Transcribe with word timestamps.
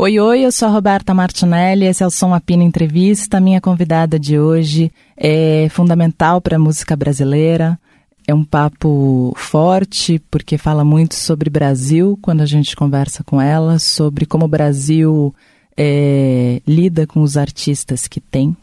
Oi, 0.00 0.20
oi, 0.20 0.42
eu 0.42 0.52
sou 0.52 0.68
a 0.68 0.70
Roberta 0.70 1.12
Martinelli, 1.12 1.84
esse 1.84 2.04
é 2.04 2.06
o 2.06 2.10
Som 2.10 2.32
Apina 2.32 2.62
Entrevista. 2.62 3.40
Minha 3.40 3.60
convidada 3.60 4.16
de 4.16 4.38
hoje 4.38 4.92
é 5.16 5.66
fundamental 5.70 6.40
para 6.40 6.54
a 6.54 6.58
música 6.58 6.94
brasileira. 6.94 7.76
É 8.24 8.32
um 8.32 8.44
papo 8.44 9.34
forte, 9.36 10.22
porque 10.30 10.56
fala 10.56 10.84
muito 10.84 11.16
sobre 11.16 11.50
Brasil 11.50 12.16
quando 12.22 12.42
a 12.42 12.46
gente 12.46 12.76
conversa 12.76 13.24
com 13.24 13.42
ela, 13.42 13.80
sobre 13.80 14.24
como 14.24 14.44
o 14.44 14.48
Brasil 14.48 15.34
é, 15.76 16.62
lida 16.64 17.04
com 17.04 17.20
os 17.20 17.36
artistas 17.36 18.06
que 18.06 18.20
tem 18.20 18.56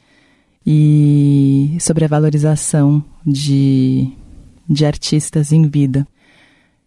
e 0.66 1.76
sobre 1.82 2.06
a 2.06 2.08
valorização 2.08 3.04
de, 3.26 4.10
de 4.70 4.86
artistas 4.86 5.52
em 5.52 5.68
vida. 5.68 6.08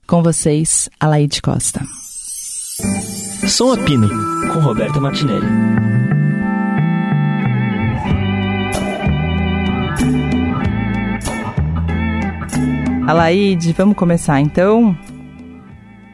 Com 0.07 0.23
vocês, 0.23 0.89
Alaide 0.99 1.43
Costa. 1.43 1.85
Som 3.49 3.73
Apino, 3.73 4.09
com 4.53 4.61
Roberta 4.61 5.01
Martinelli. 5.01 5.47
Alaide, 13.07 13.73
vamos 13.73 13.97
começar 13.97 14.39
então? 14.39 14.95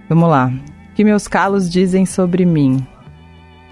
Vamos 0.09 0.31
lá. 0.31 0.47
O 0.47 0.95
que 0.95 1.03
meus 1.03 1.27
calos 1.27 1.69
dizem 1.69 2.07
sobre 2.07 2.47
mim? 2.47 2.87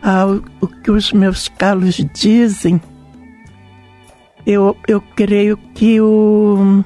Ah, 0.03 0.27
o, 0.27 0.43
o 0.61 0.67
que 0.67 0.91
os 0.91 1.13
meus 1.13 1.47
calos 1.47 2.05
dizem, 2.13 2.83
eu, 4.45 4.77
eu 4.89 5.01
creio 5.15 5.57
que 5.73 6.01
o 6.01 6.85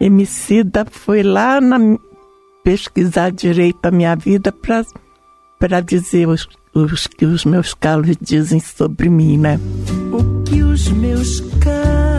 Emicida 0.00 0.86
foi 0.90 1.22
lá 1.22 1.60
na 1.60 1.78
pesquisar 2.64 3.30
direito 3.30 3.84
a 3.84 3.90
minha 3.90 4.16
vida 4.16 4.50
para 4.50 4.82
para 5.60 5.80
dizer 5.80 6.26
os, 6.26 6.48
os 6.74 7.06
que 7.06 7.26
os 7.26 7.44
meus 7.44 7.74
calos 7.74 8.16
dizem 8.20 8.58
sobre 8.58 9.10
mim, 9.10 9.36
né? 9.36 9.60
O 10.10 10.42
que 10.42 10.62
os 10.62 10.88
meus 10.88 11.40
calos 11.60 12.09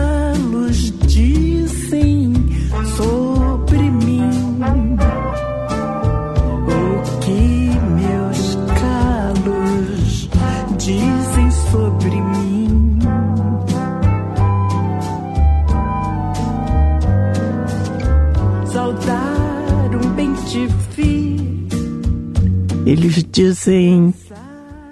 eles 22.92 23.24
dizem 23.24 24.12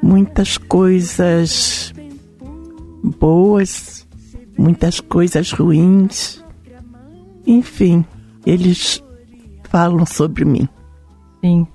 muitas 0.02 0.56
coisas 0.56 1.92
boas, 3.18 4.08
muitas 4.56 5.00
coisas 5.00 5.52
ruins. 5.52 6.42
Enfim, 7.46 8.02
eles 8.46 9.04
falam 9.64 10.06
sobre 10.06 10.46
mim. 10.46 10.66
Sim. 11.42 11.66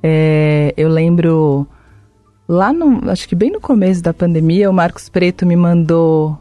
É, 0.00 0.72
eu 0.76 0.88
lembro 0.88 1.66
lá 2.46 2.72
no. 2.72 3.10
Acho 3.10 3.28
que 3.28 3.34
bem 3.34 3.50
no 3.50 3.60
começo 3.60 4.00
da 4.00 4.14
pandemia, 4.14 4.70
o 4.70 4.72
Marcos 4.72 5.08
Preto 5.08 5.44
me 5.44 5.56
mandou. 5.56 6.38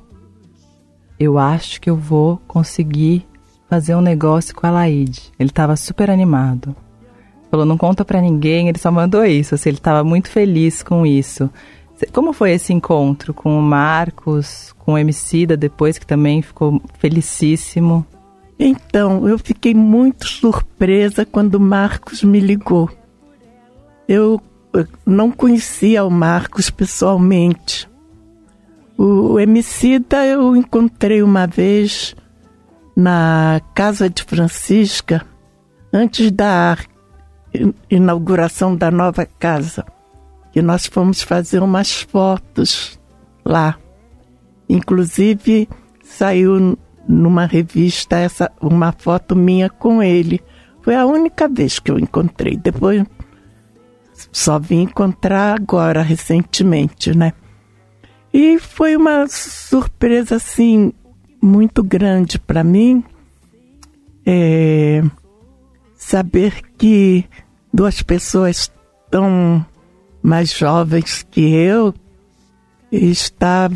Eu 1.19 1.39
acho 1.39 1.81
que 1.81 1.89
eu 1.89 1.95
vou 1.95 2.39
conseguir 2.47 3.25
fazer 3.67 3.95
um 3.95 4.01
negócio 4.01 4.53
com 4.53 4.67
a 4.67 4.69
Laide. 4.69 5.31
Ele 5.39 5.49
estava 5.49 5.75
super 5.75 6.11
animado 6.11 6.75
falou, 7.53 7.67
não 7.67 7.77
conta 7.77 8.03
para 8.03 8.19
ninguém, 8.19 8.67
ele 8.67 8.79
só 8.79 8.91
mandou 8.91 9.23
isso, 9.23 9.53
assim, 9.53 9.69
ele 9.69 9.77
estava 9.77 10.03
muito 10.03 10.27
feliz 10.27 10.81
com 10.81 11.05
isso. 11.05 11.51
Como 12.11 12.33
foi 12.33 12.51
esse 12.53 12.73
encontro 12.73 13.31
com 13.31 13.59
o 13.59 13.61
Marcos, 13.61 14.73
com 14.79 14.93
o 14.93 14.97
Emicida 14.97 15.55
depois, 15.55 15.99
que 15.99 16.05
também 16.07 16.41
ficou 16.41 16.81
felicíssimo? 16.97 18.03
Então, 18.57 19.29
eu 19.29 19.37
fiquei 19.37 19.75
muito 19.75 20.27
surpresa 20.27 21.27
quando 21.27 21.55
o 21.55 21.59
Marcos 21.59 22.23
me 22.23 22.39
ligou. 22.39 22.89
Eu 24.07 24.41
não 25.05 25.29
conhecia 25.29 26.03
o 26.03 26.09
Marcos 26.09 26.71
pessoalmente. 26.71 27.87
O 28.97 29.39
Emicida 29.39 30.25
eu 30.25 30.55
encontrei 30.55 31.21
uma 31.21 31.45
vez 31.45 32.15
na 32.97 33.61
casa 33.75 34.09
de 34.09 34.23
Francisca, 34.23 35.23
antes 35.93 36.31
da 36.31 36.71
inauguração 37.89 38.75
da 38.75 38.89
nova 38.91 39.25
casa. 39.25 39.85
E 40.55 40.61
nós 40.61 40.85
fomos 40.85 41.21
fazer 41.21 41.61
umas 41.61 42.01
fotos 42.01 42.99
lá. 43.43 43.77
Inclusive 44.69 45.67
saiu 46.03 46.77
numa 47.07 47.45
revista 47.45 48.17
essa 48.17 48.51
uma 48.61 48.91
foto 48.91 49.35
minha 49.35 49.69
com 49.69 50.01
ele. 50.01 50.41
Foi 50.81 50.95
a 50.95 51.05
única 51.05 51.47
vez 51.47 51.79
que 51.79 51.91
eu 51.91 51.99
encontrei. 51.99 52.55
Depois 52.55 53.03
só 54.31 54.59
vim 54.59 54.81
encontrar 54.81 55.55
agora 55.55 56.01
recentemente, 56.01 57.15
né? 57.15 57.33
E 58.33 58.57
foi 58.59 58.95
uma 58.95 59.27
surpresa 59.27 60.35
assim 60.35 60.91
muito 61.41 61.83
grande 61.83 62.39
para 62.39 62.63
mim 62.63 63.03
é, 64.25 65.03
saber 65.95 66.61
que 66.77 67.25
duas 67.73 68.01
pessoas 68.03 68.71
tão 69.09 69.65
mais 70.21 70.53
jovens 70.53 71.25
que 71.29 71.41
eu 71.41 71.93
está, 72.91 73.69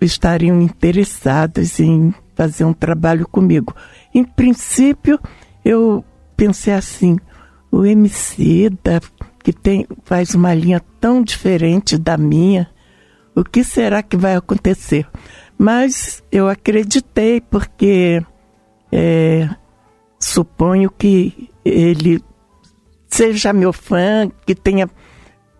estariam 0.00 0.60
interessadas 0.62 1.80
em 1.80 2.14
fazer 2.34 2.64
um 2.64 2.72
trabalho 2.72 3.26
comigo. 3.26 3.74
Em 4.14 4.24
princípio, 4.24 5.18
eu 5.64 6.04
pensei 6.36 6.72
assim, 6.72 7.18
o 7.70 7.84
MC 7.84 8.70
da, 8.82 9.00
que 9.42 9.52
tem, 9.52 9.86
faz 10.04 10.34
uma 10.34 10.54
linha 10.54 10.80
tão 11.00 11.22
diferente 11.22 11.98
da 11.98 12.16
minha, 12.16 12.70
o 13.34 13.44
que 13.44 13.62
será 13.62 14.02
que 14.02 14.16
vai 14.16 14.36
acontecer? 14.36 15.06
Mas 15.58 16.22
eu 16.32 16.48
acreditei 16.48 17.40
porque 17.40 18.24
é, 18.90 19.48
suponho 20.18 20.90
que 20.90 21.50
ele 21.64 22.22
seja 23.10 23.52
meu 23.52 23.72
fã, 23.72 24.30
que 24.46 24.54
tenha 24.54 24.88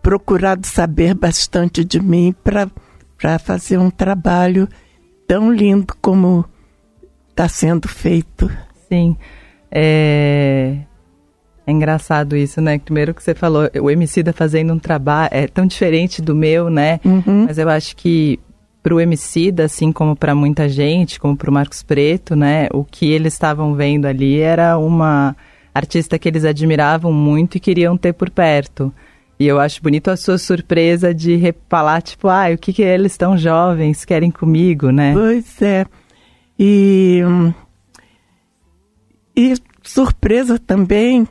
procurado 0.01 0.65
saber 0.65 1.13
bastante 1.13 1.83
de 1.85 1.99
mim 1.99 2.33
para 2.43 3.37
fazer 3.37 3.77
um 3.77 3.89
trabalho 3.89 4.67
tão 5.27 5.53
lindo 5.53 5.93
como 6.01 6.45
está 7.29 7.47
sendo 7.47 7.87
feito. 7.87 8.49
Sim. 8.89 9.15
É... 9.69 10.77
é... 11.65 11.71
engraçado 11.71 12.35
isso, 12.35 12.59
né? 12.59 12.79
Primeiro 12.79 13.13
que 13.13 13.21
você 13.21 13.35
falou, 13.35 13.69
o 13.79 13.89
MC 13.89 14.23
da 14.23 14.33
fazendo 14.33 14.73
um 14.73 14.79
trabalho 14.79 15.29
é 15.31 15.47
tão 15.47 15.65
diferente 15.65 16.21
do 16.21 16.35
meu, 16.35 16.69
né? 16.69 16.99
Uhum. 17.05 17.45
Mas 17.47 17.57
eu 17.57 17.69
acho 17.69 17.95
que 17.95 18.39
para 18.81 18.95
o 18.95 18.99
MC, 18.99 19.53
assim 19.63 19.91
como 19.91 20.15
para 20.15 20.33
muita 20.33 20.67
gente, 20.67 21.19
como 21.19 21.37
para 21.37 21.49
o 21.49 21.53
Marcos 21.53 21.83
Preto, 21.83 22.35
né? 22.35 22.67
O 22.73 22.83
que 22.83 23.11
eles 23.11 23.33
estavam 23.33 23.75
vendo 23.75 24.07
ali 24.07 24.39
era 24.39 24.77
uma 24.77 25.35
artista 25.73 26.19
que 26.19 26.27
eles 26.27 26.45
admiravam 26.45 27.11
muito 27.11 27.55
e 27.55 27.59
queriam 27.59 27.97
ter 27.97 28.13
por 28.13 28.29
perto. 28.29 28.93
E 29.39 29.47
eu 29.47 29.59
acho 29.59 29.81
bonito 29.81 30.09
a 30.09 30.17
sua 30.17 30.37
surpresa 30.37 31.13
de 31.13 31.35
repalar, 31.35 32.01
tipo, 32.01 32.27
ah, 32.27 32.51
o 32.53 32.57
que, 32.57 32.71
que 32.71 32.83
eles 32.83 33.17
tão 33.17 33.35
jovens 33.37 34.05
querem 34.05 34.29
comigo, 34.29 34.91
né? 34.91 35.13
Pois 35.13 35.61
é. 35.61 35.85
E, 36.59 37.21
e 39.35 39.55
surpresa 39.81 40.59
também 40.59 41.27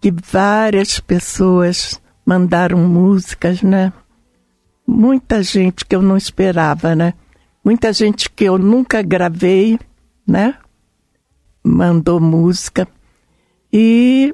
que 0.00 0.10
várias 0.10 0.98
pessoas 0.98 2.00
mandaram 2.24 2.78
músicas, 2.78 3.60
né? 3.60 3.92
Muita 4.86 5.42
gente 5.42 5.84
que 5.84 5.94
eu 5.94 6.00
não 6.00 6.16
esperava, 6.16 6.94
né? 6.94 7.12
Muita 7.64 7.92
gente 7.92 8.30
que 8.30 8.44
eu 8.44 8.58
nunca 8.58 9.02
gravei, 9.02 9.78
né? 10.26 10.54
Mandou 11.62 12.20
música. 12.20 12.88
E 13.76 14.32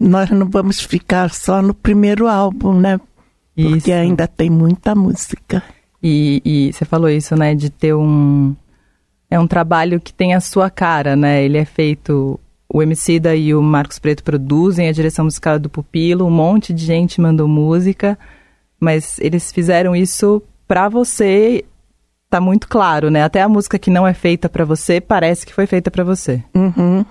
nós 0.00 0.30
não 0.30 0.48
vamos 0.48 0.80
ficar 0.80 1.30
só 1.30 1.60
no 1.60 1.74
primeiro 1.74 2.26
álbum, 2.26 2.72
né? 2.72 2.98
Porque 3.54 3.90
isso. 3.90 3.92
ainda 3.92 4.26
tem 4.26 4.48
muita 4.48 4.94
música. 4.94 5.62
E, 6.02 6.40
e, 6.42 6.72
você 6.72 6.86
falou 6.86 7.10
isso, 7.10 7.36
né? 7.36 7.54
De 7.54 7.68
ter 7.68 7.94
um. 7.94 8.56
É 9.30 9.38
um 9.38 9.46
trabalho 9.46 10.00
que 10.00 10.12
tem 10.12 10.32
a 10.32 10.40
sua 10.40 10.70
cara, 10.70 11.14
né? 11.14 11.44
Ele 11.44 11.58
é 11.58 11.66
feito. 11.66 12.40
O 12.66 12.82
Emicida 12.82 13.36
e 13.36 13.54
o 13.54 13.60
Marcos 13.60 13.98
Preto 13.98 14.24
produzem 14.24 14.88
a 14.88 14.92
direção 14.92 15.26
musical 15.26 15.58
do 15.58 15.68
Pupilo, 15.68 16.24
um 16.24 16.30
monte 16.30 16.72
de 16.72 16.86
gente 16.86 17.20
mandou 17.20 17.46
música, 17.46 18.18
mas 18.80 19.18
eles 19.18 19.52
fizeram 19.52 19.94
isso 19.94 20.42
para 20.66 20.88
você. 20.88 21.62
Tá 22.30 22.40
muito 22.40 22.66
claro, 22.66 23.10
né? 23.10 23.22
Até 23.22 23.42
a 23.42 23.48
música 23.50 23.78
que 23.78 23.90
não 23.90 24.06
é 24.06 24.14
feita 24.14 24.48
para 24.48 24.64
você 24.64 25.02
parece 25.02 25.44
que 25.44 25.52
foi 25.52 25.66
feita 25.66 25.90
para 25.90 26.02
você. 26.02 26.42
Uhum 26.54 27.04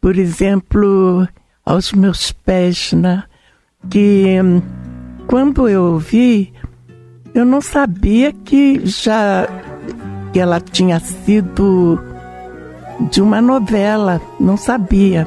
por 0.00 0.18
exemplo, 0.18 1.26
aos 1.64 1.92
meus 1.92 2.32
pés, 2.32 2.92
né? 2.92 3.24
que 3.88 4.40
hum, 4.42 4.62
quando 5.26 5.68
eu 5.68 5.84
ouvi, 5.84 6.52
eu 7.34 7.44
não 7.44 7.60
sabia 7.60 8.32
que 8.32 8.80
já 8.84 9.48
que 10.32 10.40
ela 10.40 10.60
tinha 10.60 10.98
sido 11.00 11.98
de 13.10 13.22
uma 13.22 13.40
novela, 13.40 14.20
não 14.40 14.56
sabia. 14.56 15.26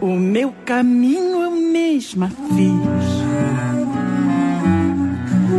O 0.00 0.14
meu 0.14 0.52
caminho 0.64 1.42
eu 1.42 1.50
mesma 1.50 2.28
fiz. 2.28 3.06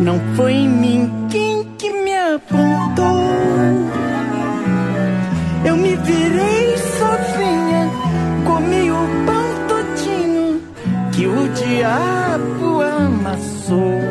Não 0.04 0.20
foi 0.36 0.54
em 0.54 0.70
mim 0.70 1.12
quem 1.30 1.64
que 1.78 1.90
me 1.90 2.16
apontou. 2.16 3.06
Eu 5.66 5.76
me 5.76 5.96
virei 5.96 6.78
sozinha, 6.78 7.37
amassou. 13.38 14.02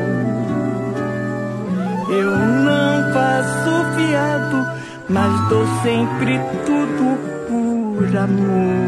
Eu 2.09 2.31
não 2.31 3.13
faço 3.13 3.71
fiado, 3.97 4.67
mas 5.09 5.49
dou 5.49 5.67
sempre 5.83 6.39
tudo 6.65 7.19
por 7.49 8.17
amor. 8.17 8.87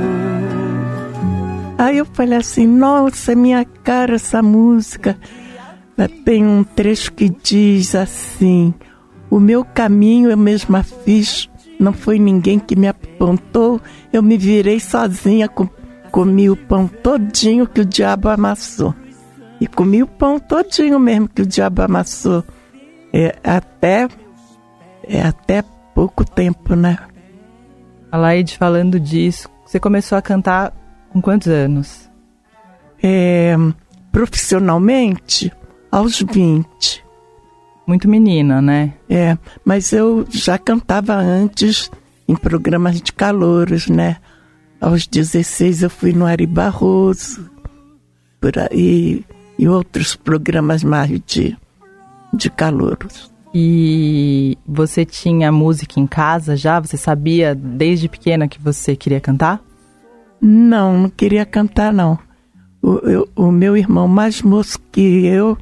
Aí 1.79 1.99
eu 1.99 2.07
falei 2.07 2.39
assim, 2.39 2.67
nossa, 2.67 3.35
minha 3.35 3.65
cara 3.65 4.15
essa 4.15 4.43
música. 4.43 5.19
Tem 6.25 6.47
um 6.47 6.63
trecho 6.63 7.13
que 7.13 7.29
diz 7.29 7.95
assim: 7.97 8.73
O 9.29 9.41
meu 9.41 9.65
caminho 9.65 10.31
eu 10.31 10.37
mesma 10.37 10.85
fiz, 10.85 11.51
não 11.79 11.93
foi 11.93 12.21
ninguém 12.21 12.57
que 12.57 12.77
me 12.77 12.87
apontou, 12.87 13.81
eu 14.13 14.23
me 14.23 14.39
virei 14.39 14.79
sozinha, 14.79 15.49
com, 15.49 15.69
comi 16.13 16.49
o 16.49 16.57
pão 16.57 16.87
todinho 16.87 17.67
que 17.67 17.81
o 17.81 17.85
diabo 17.85 18.29
amassou. 18.29 18.95
E 19.61 19.67
comi 19.67 20.03
o 20.03 20.07
pão 20.07 20.39
todinho 20.39 20.99
mesmo 20.99 21.29
que 21.29 21.43
o 21.43 21.47
diabo 21.47 21.83
amassou. 21.83 22.45
É 23.13 23.37
até, 23.43 24.09
é 25.03 25.23
até 25.23 25.63
pouco 25.95 26.25
tempo, 26.25 26.75
né? 26.77 26.99
A 28.11 28.17
Laide 28.17 28.57
falando 28.57 29.01
disso, 29.01 29.49
você 29.67 29.81
começou 29.81 30.17
a 30.17 30.23
cantar 30.23 30.73
com 31.11 31.21
quantos 31.21 31.49
anos? 31.49 32.09
É, 33.03 33.55
profissionalmente, 34.13 35.53
aos 35.91 36.21
20. 36.21 37.05
Muito 37.87 38.09
menina, 38.09 38.61
né? 38.61 38.95
É, 39.09 39.37
mas 39.65 39.93
eu 39.93 40.27
já 40.31 40.59
cantava 40.59 41.15
antes 41.15 41.91
em 42.29 42.37
programas 42.37 43.01
de 43.01 43.13
calouros, 43.13 43.89
né? 43.89 44.19
Aos 44.81 45.07
16 45.07 45.83
eu 45.83 45.91
fui 45.91 46.13
no 46.13 46.27
Ari 46.27 46.47
Barroso 46.47 47.51
por 48.41 48.53
aí, 48.59 49.25
e 49.59 49.69
outros 49.69 50.15
programas 50.15 50.85
mais 50.85 51.11
de, 51.27 51.57
de 52.33 52.49
calouros. 52.49 53.33
E 53.53 54.57
você 54.67 55.05
tinha 55.05 55.51
música 55.51 55.99
em 55.99 56.07
casa 56.07 56.57
já? 56.57 56.79
Você 56.79 56.97
sabia 56.97 57.55
desde 57.55 58.09
pequena 58.09 58.47
que 58.47 58.61
você 58.61 58.95
queria 58.95 59.21
cantar? 59.21 59.61
Não, 60.41 60.99
não 60.99 61.11
queria 61.11 61.45
cantar 61.45 61.93
não. 61.93 62.19
O, 62.81 62.99
eu, 62.99 63.29
o 63.35 63.51
meu 63.51 63.77
irmão 63.77 64.07
mais 64.07 64.43
moço 64.43 64.79
que 64.93 65.27
eu 65.27 65.57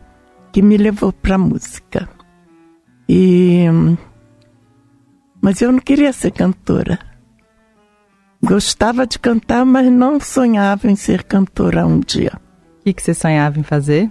que 0.53 0.61
me 0.61 0.77
levou 0.77 1.13
para 1.13 1.39
música. 1.39 2.09
E 3.09 3.65
mas 5.41 5.63
eu 5.63 5.71
não 5.71 5.79
queria 5.79 6.13
ser 6.13 6.33
cantora. 6.33 6.99
Gostava 8.43 9.07
de 9.07 9.19
cantar, 9.19 9.65
mas 9.65 9.91
não 9.91 10.21
sonhava 10.21 10.91
em 10.91 10.97
ser 10.97 11.23
cantora 11.23 11.87
um 11.87 12.01
dia. 12.01 12.33
O 12.87 12.89
que, 12.89 12.95
que 12.95 13.03
você 13.03 13.15
sonhava 13.15 13.59
em 13.59 13.65
fazer? 13.65 14.09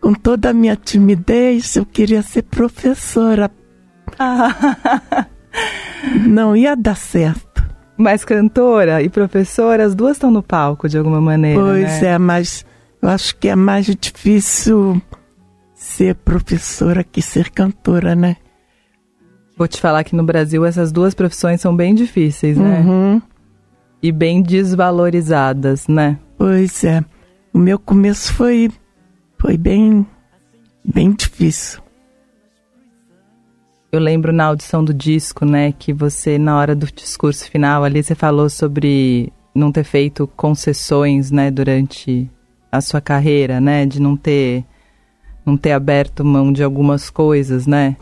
Com 0.00 0.14
toda 0.14 0.50
a 0.50 0.52
minha 0.52 0.76
timidez, 0.76 1.74
eu 1.74 1.84
queria 1.84 2.22
ser 2.22 2.42
professora. 2.42 3.50
não 6.24 6.56
ia 6.56 6.76
dar 6.76 6.96
certo. 6.96 7.60
Mas 7.96 8.24
cantora 8.24 9.02
e 9.02 9.08
professora, 9.08 9.84
as 9.84 9.96
duas 9.96 10.12
estão 10.12 10.30
no 10.30 10.44
palco 10.44 10.88
de 10.88 10.96
alguma 10.96 11.20
maneira. 11.20 11.60
Pois 11.60 12.02
né? 12.02 12.10
é, 12.10 12.18
mas 12.18 12.64
eu 13.02 13.08
acho 13.08 13.36
que 13.36 13.48
é 13.48 13.56
mais 13.56 13.84
difícil 13.86 15.02
ser 15.74 16.14
professora 16.14 17.02
que 17.02 17.20
ser 17.20 17.50
cantora, 17.50 18.14
né? 18.14 18.36
Vou 19.58 19.66
te 19.66 19.80
falar 19.80 20.04
que 20.04 20.14
no 20.14 20.22
Brasil 20.22 20.64
essas 20.64 20.92
duas 20.92 21.14
profissões 21.14 21.60
são 21.60 21.74
bem 21.74 21.96
difíceis, 21.96 22.56
né? 22.56 22.78
Uhum. 22.78 23.22
E 24.00 24.12
bem 24.12 24.40
desvalorizadas, 24.40 25.88
né? 25.88 26.16
Pois 26.38 26.84
é. 26.84 27.04
O 27.52 27.58
meu 27.58 27.78
começo 27.78 28.32
foi, 28.32 28.70
foi 29.38 29.58
bem, 29.58 30.06
bem 30.82 31.12
difícil. 31.12 31.82
Eu 33.92 34.00
lembro 34.00 34.32
na 34.32 34.46
audição 34.46 34.82
do 34.82 34.94
disco, 34.94 35.44
né, 35.44 35.70
que 35.70 35.92
você, 35.92 36.38
na 36.38 36.56
hora 36.56 36.74
do 36.74 36.86
discurso 36.86 37.50
final 37.50 37.84
ali, 37.84 38.02
você 38.02 38.14
falou 38.14 38.48
sobre 38.48 39.30
não 39.54 39.70
ter 39.70 39.84
feito 39.84 40.26
concessões, 40.28 41.30
né, 41.30 41.50
durante 41.50 42.30
a 42.70 42.80
sua 42.80 43.02
carreira, 43.02 43.60
né, 43.60 43.84
de 43.84 44.00
não 44.00 44.16
ter, 44.16 44.64
não 45.44 45.58
ter 45.58 45.72
aberto 45.72 46.24
mão 46.24 46.50
de 46.50 46.64
algumas 46.64 47.10
coisas, 47.10 47.66
né. 47.66 47.98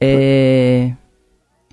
É... 0.00 0.92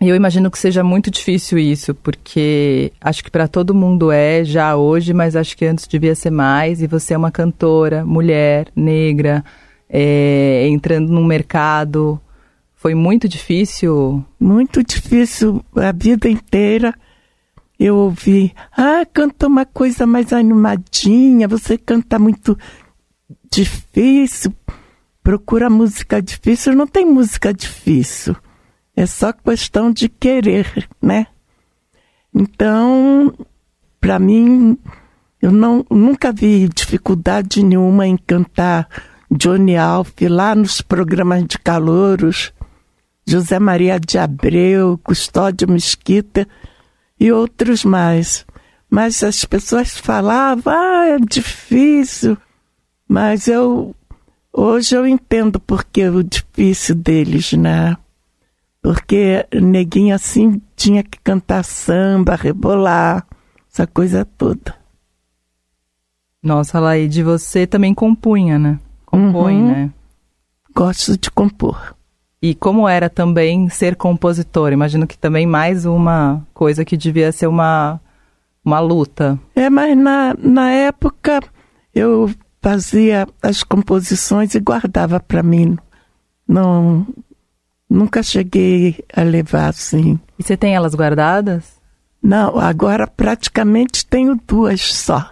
Eu 0.09 0.15
imagino 0.15 0.51
que 0.51 0.59
seja 0.59 0.83
muito 0.83 1.09
difícil 1.11 1.57
isso, 1.57 1.93
porque 1.95 2.91
acho 3.01 3.23
que 3.23 3.31
para 3.31 3.47
todo 3.47 3.73
mundo 3.73 4.11
é 4.11 4.43
já 4.43 4.75
hoje, 4.75 5.13
mas 5.13 5.35
acho 5.35 5.55
que 5.57 5.65
antes 5.65 5.87
devia 5.87 6.15
ser 6.15 6.31
mais. 6.31 6.81
E 6.81 6.87
você 6.87 7.13
é 7.13 7.17
uma 7.17 7.31
cantora, 7.31 8.05
mulher, 8.05 8.67
negra, 8.75 9.43
é, 9.89 10.67
entrando 10.67 11.11
num 11.11 11.25
mercado 11.25 12.19
foi 12.85 12.93
muito 12.93 13.27
difícil? 13.27 14.23
Muito 14.39 14.83
difícil 14.83 15.65
a 15.75 15.91
vida 15.91 16.29
inteira. 16.29 16.93
Eu 17.79 17.95
ouvi, 17.95 18.53
ah, 18.77 19.03
canta 19.11 19.47
uma 19.47 19.65
coisa 19.65 20.05
mais 20.05 20.31
animadinha, 20.31 21.47
você 21.47 21.79
canta 21.79 22.19
muito 22.19 22.55
difícil, 23.51 24.53
procura 25.23 25.67
música 25.67 26.21
difícil. 26.21 26.75
Não 26.75 26.85
tem 26.85 27.07
música 27.07 27.51
difícil, 27.51 28.35
é 28.95 29.05
só 29.05 29.33
questão 29.33 29.91
de 29.91 30.07
querer, 30.07 30.87
né? 31.01 31.27
Então, 32.33 33.33
para 33.99 34.19
mim, 34.19 34.77
eu 35.41 35.51
não, 35.51 35.85
nunca 35.89 36.31
vi 36.31 36.69
dificuldade 36.69 37.63
nenhuma 37.63 38.07
em 38.07 38.17
cantar 38.17 38.87
Johnny 39.29 39.75
Alf 39.75 40.13
lá 40.21 40.55
nos 40.55 40.81
programas 40.81 41.45
de 41.45 41.59
calouros. 41.59 42.53
José 43.27 43.57
Maria 43.57 43.99
de 43.99 44.19
Abreu, 44.19 44.99
Custódio 45.03 45.67
Mesquita 45.67 46.47
e 47.19 47.31
outros 47.31 47.83
mais. 47.83 48.45
Mas 48.89 49.23
as 49.23 49.43
pessoas 49.43 49.97
falavam, 49.97 50.71
ah, 50.71 51.07
é 51.07 51.17
difícil. 51.17 52.37
Mas 53.07 53.47
eu 53.47 53.95
hoje 54.53 54.95
eu 54.95 55.05
entendo 55.05 55.59
porque 55.59 56.07
o 56.07 56.23
difícil 56.23 56.95
deles, 56.95 57.53
né? 57.53 57.97
Porque 58.85 59.47
neguinho 59.51 60.13
assim 60.13 60.61
tinha 60.75 61.01
que 61.01 61.19
cantar 61.23 61.65
samba, 61.65 62.35
rebolar, 62.35 63.25
essa 63.67 63.87
coisa 63.87 64.23
toda. 64.23 64.75
Nossa, 66.43 66.79
Laide, 66.79 67.23
você 67.23 67.65
também 67.65 67.95
compunha, 67.95 68.59
né? 68.59 68.79
Compõe, 69.03 69.55
Uhum. 69.55 69.67
né? 69.71 69.91
Gosto 70.75 71.17
de 71.17 71.31
compor. 71.31 71.95
E 72.39 72.53
como 72.53 72.87
era 72.87 73.09
também 73.09 73.67
ser 73.69 73.95
compositor? 73.95 74.71
Imagino 74.71 75.07
que 75.07 75.17
também 75.17 75.47
mais 75.47 75.87
uma 75.87 76.45
coisa 76.53 76.85
que 76.85 76.95
devia 76.95 77.31
ser 77.31 77.47
uma, 77.47 77.99
uma 78.63 78.79
luta. 78.79 79.39
É, 79.55 79.67
mas 79.67 79.97
na, 79.97 80.35
na 80.37 80.69
época 80.69 81.39
eu 81.91 82.29
fazia 82.61 83.27
as 83.41 83.63
composições 83.63 84.53
e 84.53 84.59
guardava 84.59 85.19
para 85.19 85.41
mim. 85.41 85.75
Não, 86.47 87.07
nunca 87.89 88.23
cheguei 88.23 89.03
a 89.13 89.21
levar 89.21 89.69
assim. 89.69 90.19
E 90.37 90.43
você 90.43 90.55
tem 90.57 90.75
elas 90.75 90.95
guardadas? 90.95 91.75
Não, 92.21 92.57
agora 92.59 93.07
praticamente 93.07 94.05
tenho 94.05 94.39
duas 94.47 94.81
só. 94.81 95.31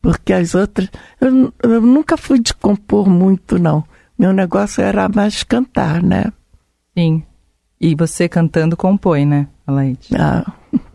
Porque 0.00 0.32
as 0.32 0.54
outras. 0.54 0.88
Eu, 1.20 1.52
eu 1.62 1.80
nunca 1.80 2.16
fui 2.16 2.38
de 2.38 2.54
compor 2.54 3.08
muito, 3.08 3.58
não. 3.58 3.84
Meu 4.18 4.32
negócio 4.32 4.82
era 4.82 5.08
mais 5.08 5.42
cantar, 5.42 6.02
né? 6.02 6.32
Sim. 6.96 7.22
E 7.80 7.94
você 7.94 8.28
cantando 8.28 8.76
compõe, 8.76 9.24
né, 9.24 9.48
Laide? 9.66 10.08
Ah, 10.16 10.44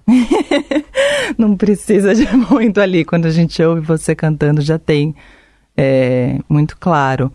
Não 1.38 1.56
precisa 1.56 2.14
de 2.14 2.28
muito 2.36 2.80
ali. 2.82 3.06
Quando 3.06 3.26
a 3.26 3.32
gente 3.32 3.62
ouve 3.64 3.82
você 3.82 4.16
cantando, 4.16 4.62
já 4.62 4.78
tem 4.78 5.16
é, 5.76 6.40
muito 6.48 6.78
claro. 6.78 7.32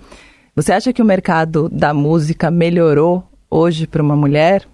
Você 0.54 0.72
acha 0.72 0.92
que 0.92 1.02
o 1.02 1.04
mercado 1.04 1.68
da 1.68 1.94
música 1.94 2.50
melhorou 2.50 3.24
hoje 3.50 3.86
para 3.86 4.02
uma 4.02 4.16
mulher? 4.16 4.68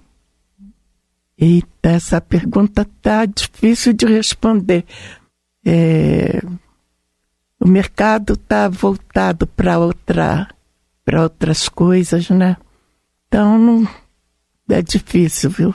Eita, 1.37 1.91
essa 1.91 2.21
pergunta 2.21 2.87
tá 3.03 3.27
difícil 3.27 3.93
de 3.93 4.07
responder. 4.07 4.85
É, 5.65 6.41
o 7.59 7.67
mercado 7.67 8.35
está 8.35 8.69
voltado 8.69 9.47
para 9.47 9.79
outra 9.79 10.49
para 11.05 11.23
outras 11.23 11.69
coisas, 11.69 12.31
né? 12.31 12.57
Então 13.27 13.59
não 13.59 13.89
é 14.69 14.81
difícil, 14.81 15.51
viu? 15.51 15.75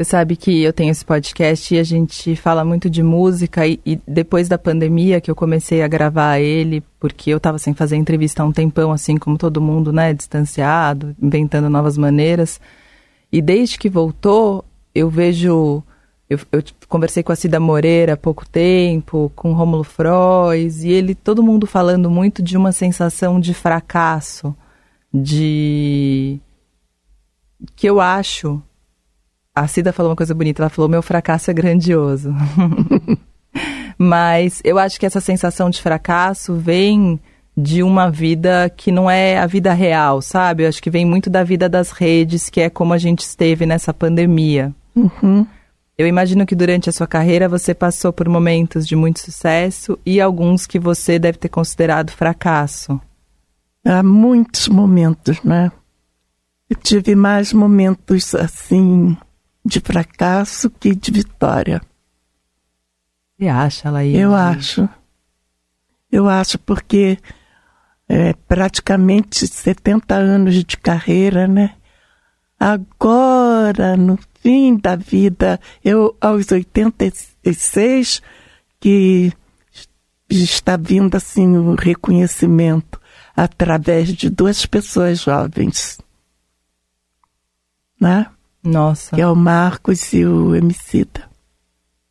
Você 0.00 0.04
sabe 0.04 0.34
que 0.34 0.62
eu 0.62 0.72
tenho 0.72 0.90
esse 0.90 1.04
podcast 1.04 1.74
e 1.74 1.78
a 1.78 1.82
gente 1.82 2.34
fala 2.34 2.64
muito 2.64 2.88
de 2.88 3.02
música 3.02 3.66
e, 3.66 3.78
e, 3.84 4.00
depois 4.08 4.48
da 4.48 4.56
pandemia 4.56 5.20
que 5.20 5.30
eu 5.30 5.36
comecei 5.36 5.82
a 5.82 5.88
gravar 5.88 6.38
ele, 6.38 6.82
porque 6.98 7.28
eu 7.28 7.36
estava 7.36 7.58
sem 7.58 7.74
fazer 7.74 7.96
entrevista 7.96 8.42
há 8.42 8.46
um 8.46 8.50
tempão, 8.50 8.92
assim 8.92 9.18
como 9.18 9.36
todo 9.36 9.60
mundo, 9.60 9.92
né, 9.92 10.14
distanciado, 10.14 11.14
inventando 11.20 11.68
novas 11.68 11.98
maneiras. 11.98 12.58
E 13.30 13.42
desde 13.42 13.78
que 13.78 13.90
voltou, 13.90 14.64
eu 14.94 15.10
vejo 15.10 15.82
eu, 16.30 16.38
eu, 16.50 16.62
conversei 16.88 17.22
com 17.22 17.32
a 17.32 17.36
Cida 17.36 17.60
Moreira 17.60 18.14
há 18.14 18.16
pouco 18.16 18.48
tempo, 18.48 19.30
com 19.36 19.50
o 19.50 19.54
Rômulo 19.54 19.84
Frois, 19.84 20.82
e 20.82 20.88
ele, 20.88 21.14
todo 21.14 21.42
mundo 21.42 21.66
falando 21.66 22.10
muito 22.10 22.42
de 22.42 22.56
uma 22.56 22.72
sensação 22.72 23.38
de 23.38 23.52
fracasso, 23.52 24.56
de 25.12 26.40
que 27.76 27.86
eu 27.86 28.00
acho 28.00 28.62
a 29.60 29.66
Cida 29.66 29.92
falou 29.92 30.10
uma 30.10 30.16
coisa 30.16 30.34
bonita, 30.34 30.62
ela 30.62 30.70
falou: 30.70 30.88
meu 30.88 31.02
fracasso 31.02 31.50
é 31.50 31.54
grandioso. 31.54 32.34
Mas 33.98 34.60
eu 34.64 34.78
acho 34.78 34.98
que 34.98 35.04
essa 35.04 35.20
sensação 35.20 35.68
de 35.68 35.82
fracasso 35.82 36.54
vem 36.54 37.20
de 37.54 37.82
uma 37.82 38.10
vida 38.10 38.72
que 38.74 38.90
não 38.90 39.10
é 39.10 39.38
a 39.38 39.46
vida 39.46 39.74
real, 39.74 40.22
sabe? 40.22 40.62
Eu 40.62 40.68
acho 40.68 40.82
que 40.82 40.88
vem 40.88 41.04
muito 41.04 41.28
da 41.28 41.44
vida 41.44 41.68
das 41.68 41.90
redes, 41.90 42.48
que 42.48 42.60
é 42.62 42.70
como 42.70 42.94
a 42.94 42.98
gente 42.98 43.20
esteve 43.20 43.66
nessa 43.66 43.92
pandemia. 43.92 44.74
Uhum. 44.96 45.46
Eu 45.98 46.06
imagino 46.06 46.46
que 46.46 46.54
durante 46.54 46.88
a 46.88 46.92
sua 46.92 47.06
carreira 47.06 47.46
você 47.46 47.74
passou 47.74 48.10
por 48.10 48.26
momentos 48.26 48.88
de 48.88 48.96
muito 48.96 49.20
sucesso 49.20 49.98
e 50.06 50.18
alguns 50.18 50.66
que 50.66 50.78
você 50.78 51.18
deve 51.18 51.36
ter 51.36 51.50
considerado 51.50 52.10
fracasso. 52.10 52.98
Há 53.84 54.02
muitos 54.02 54.66
momentos, 54.68 55.42
né? 55.42 55.70
Eu 56.70 56.76
tive 56.76 57.14
mais 57.14 57.52
momentos 57.52 58.34
assim 58.34 59.14
de 59.64 59.80
fracasso 59.80 60.70
que 60.70 60.94
de 60.94 61.10
vitória. 61.10 61.80
Você 63.38 63.48
acha, 63.48 63.90
Laís? 63.90 64.18
Eu 64.18 64.34
acho. 64.34 64.88
Eu 66.10 66.28
acho 66.28 66.58
porque 66.58 67.18
é, 68.08 68.32
praticamente 68.32 69.46
70 69.46 70.14
anos 70.14 70.54
de 70.64 70.76
carreira, 70.76 71.46
né? 71.46 71.76
Agora, 72.58 73.96
no 73.96 74.18
fim 74.42 74.76
da 74.76 74.96
vida, 74.96 75.60
eu 75.84 76.16
aos 76.20 76.50
86, 76.50 78.20
que 78.78 79.32
está 80.28 80.76
vindo 80.76 81.14
assim 81.14 81.56
o 81.56 81.74
reconhecimento 81.74 83.00
através 83.34 84.08
de 84.12 84.28
duas 84.28 84.66
pessoas 84.66 85.20
jovens, 85.20 85.98
né? 87.98 88.26
Nossa. 88.62 89.16
Que 89.16 89.22
é 89.22 89.26
o 89.26 89.34
Marcos 89.34 90.12
e 90.12 90.24
o 90.24 90.54
Emicida. 90.54 91.28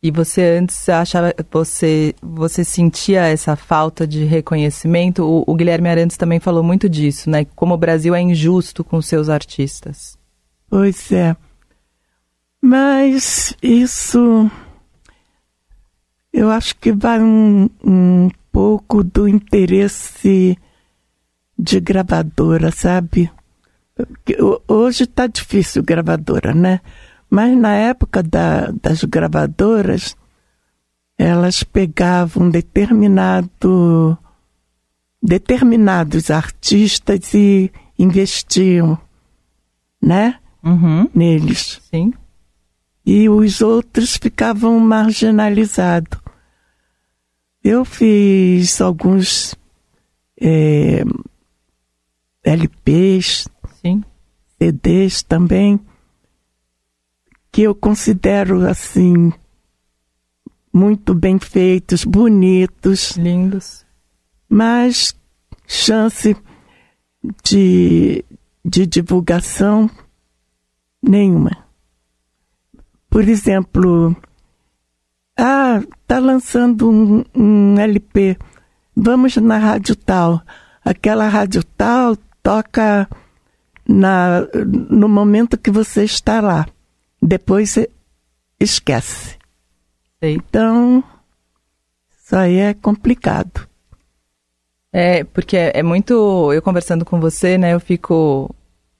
E 0.02 0.10
você 0.10 0.58
antes 0.58 0.88
achava, 0.88 1.34
você, 1.50 2.14
você 2.22 2.64
sentia 2.64 3.26
essa 3.26 3.54
falta 3.54 4.06
de 4.06 4.24
reconhecimento? 4.24 5.22
O, 5.22 5.44
o, 5.46 5.54
Guilherme 5.54 5.90
Arantes 5.90 6.16
também 6.16 6.40
falou 6.40 6.62
muito 6.62 6.88
disso, 6.88 7.28
né? 7.28 7.44
Como 7.54 7.74
o 7.74 7.78
Brasil 7.78 8.14
é 8.14 8.20
injusto 8.20 8.82
com 8.82 9.02
seus 9.02 9.28
artistas. 9.28 10.18
Pois 10.70 11.12
é. 11.12 11.36
Mas 12.62 13.54
isso 13.62 14.50
eu 16.32 16.50
acho 16.50 16.76
que 16.76 16.92
vai 16.92 17.20
um, 17.20 17.68
um 17.84 18.30
pouco 18.52 19.02
do 19.02 19.28
interesse 19.28 20.56
de 21.58 21.80
gravadora, 21.80 22.70
sabe? 22.70 23.30
Hoje 24.68 25.04
está 25.04 25.26
difícil 25.26 25.82
gravadora, 25.82 26.54
né? 26.54 26.80
Mas 27.28 27.56
na 27.56 27.74
época 27.74 28.22
da, 28.22 28.72
das 28.82 29.04
gravadoras, 29.04 30.16
elas 31.16 31.62
pegavam 31.62 32.50
determinado, 32.50 34.18
determinados 35.22 36.30
artistas 36.30 37.32
e 37.34 37.70
investiam, 37.98 38.98
né? 40.02 40.38
Uhum. 40.62 41.08
Neles. 41.14 41.80
Sim. 41.90 42.12
E 43.06 43.28
os 43.28 43.60
outros 43.60 44.16
ficavam 44.16 44.78
marginalizados. 44.80 46.18
Eu 47.62 47.84
fiz 47.84 48.80
alguns 48.80 49.54
é, 50.40 51.04
LPs 52.42 53.46
Sim. 53.46 53.59
CDs 54.60 55.22
também, 55.22 55.80
que 57.50 57.62
eu 57.62 57.74
considero 57.74 58.68
assim 58.68 59.32
muito 60.70 61.14
bem 61.14 61.38
feitos, 61.38 62.04
bonitos. 62.04 63.12
Lindos. 63.16 63.86
Mas 64.48 65.16
chance 65.66 66.36
de, 67.42 68.24
de 68.62 68.86
divulgação 68.86 69.90
nenhuma. 71.02 71.64
Por 73.08 73.26
exemplo, 73.26 74.14
ah, 75.38 75.82
tá 76.06 76.18
lançando 76.18 76.90
um, 76.90 77.24
um 77.34 77.78
LP, 77.78 78.36
vamos 78.94 79.36
na 79.36 79.56
rádio 79.56 79.96
tal. 79.96 80.42
Aquela 80.84 81.28
rádio 81.28 81.64
tal 81.64 82.16
toca 82.42 83.08
na, 83.90 84.46
no 84.88 85.08
momento 85.08 85.58
que 85.58 85.70
você 85.70 86.04
está 86.04 86.40
lá. 86.40 86.66
Depois 87.20 87.70
você 87.70 87.90
esquece. 88.58 89.36
Sei. 90.20 90.34
Então, 90.34 91.02
isso 92.22 92.36
aí 92.36 92.58
é 92.58 92.74
complicado. 92.74 93.68
É, 94.92 95.24
porque 95.24 95.56
é, 95.56 95.72
é 95.74 95.82
muito. 95.82 96.52
Eu 96.52 96.62
conversando 96.62 97.04
com 97.04 97.20
você, 97.20 97.58
né, 97.58 97.74
eu 97.74 97.80
fico. 97.80 98.54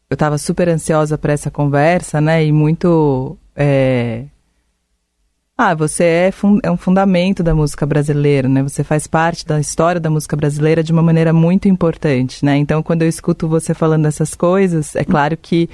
Eu 0.08 0.14
estava 0.14 0.38
super 0.38 0.68
ansiosa 0.68 1.16
para 1.16 1.32
essa 1.32 1.50
conversa, 1.50 2.20
né, 2.20 2.44
e 2.44 2.52
muito. 2.52 3.38
É, 3.54 4.24
ah, 5.62 5.74
você 5.74 6.04
é, 6.04 6.32
é, 6.62 6.70
um 6.70 6.76
fundamento 6.78 7.42
da 7.42 7.54
música 7.54 7.84
brasileira, 7.84 8.48
né? 8.48 8.62
Você 8.62 8.82
faz 8.82 9.06
parte 9.06 9.44
da 9.44 9.60
história 9.60 10.00
da 10.00 10.08
música 10.08 10.34
brasileira 10.34 10.82
de 10.82 10.90
uma 10.90 11.02
maneira 11.02 11.34
muito 11.34 11.68
importante, 11.68 12.42
né? 12.42 12.56
Então, 12.56 12.82
quando 12.82 13.02
eu 13.02 13.08
escuto 13.08 13.46
você 13.46 13.74
falando 13.74 14.06
essas 14.06 14.34
coisas, 14.34 14.96
é 14.96 15.04
claro 15.04 15.36
que, 15.36 15.68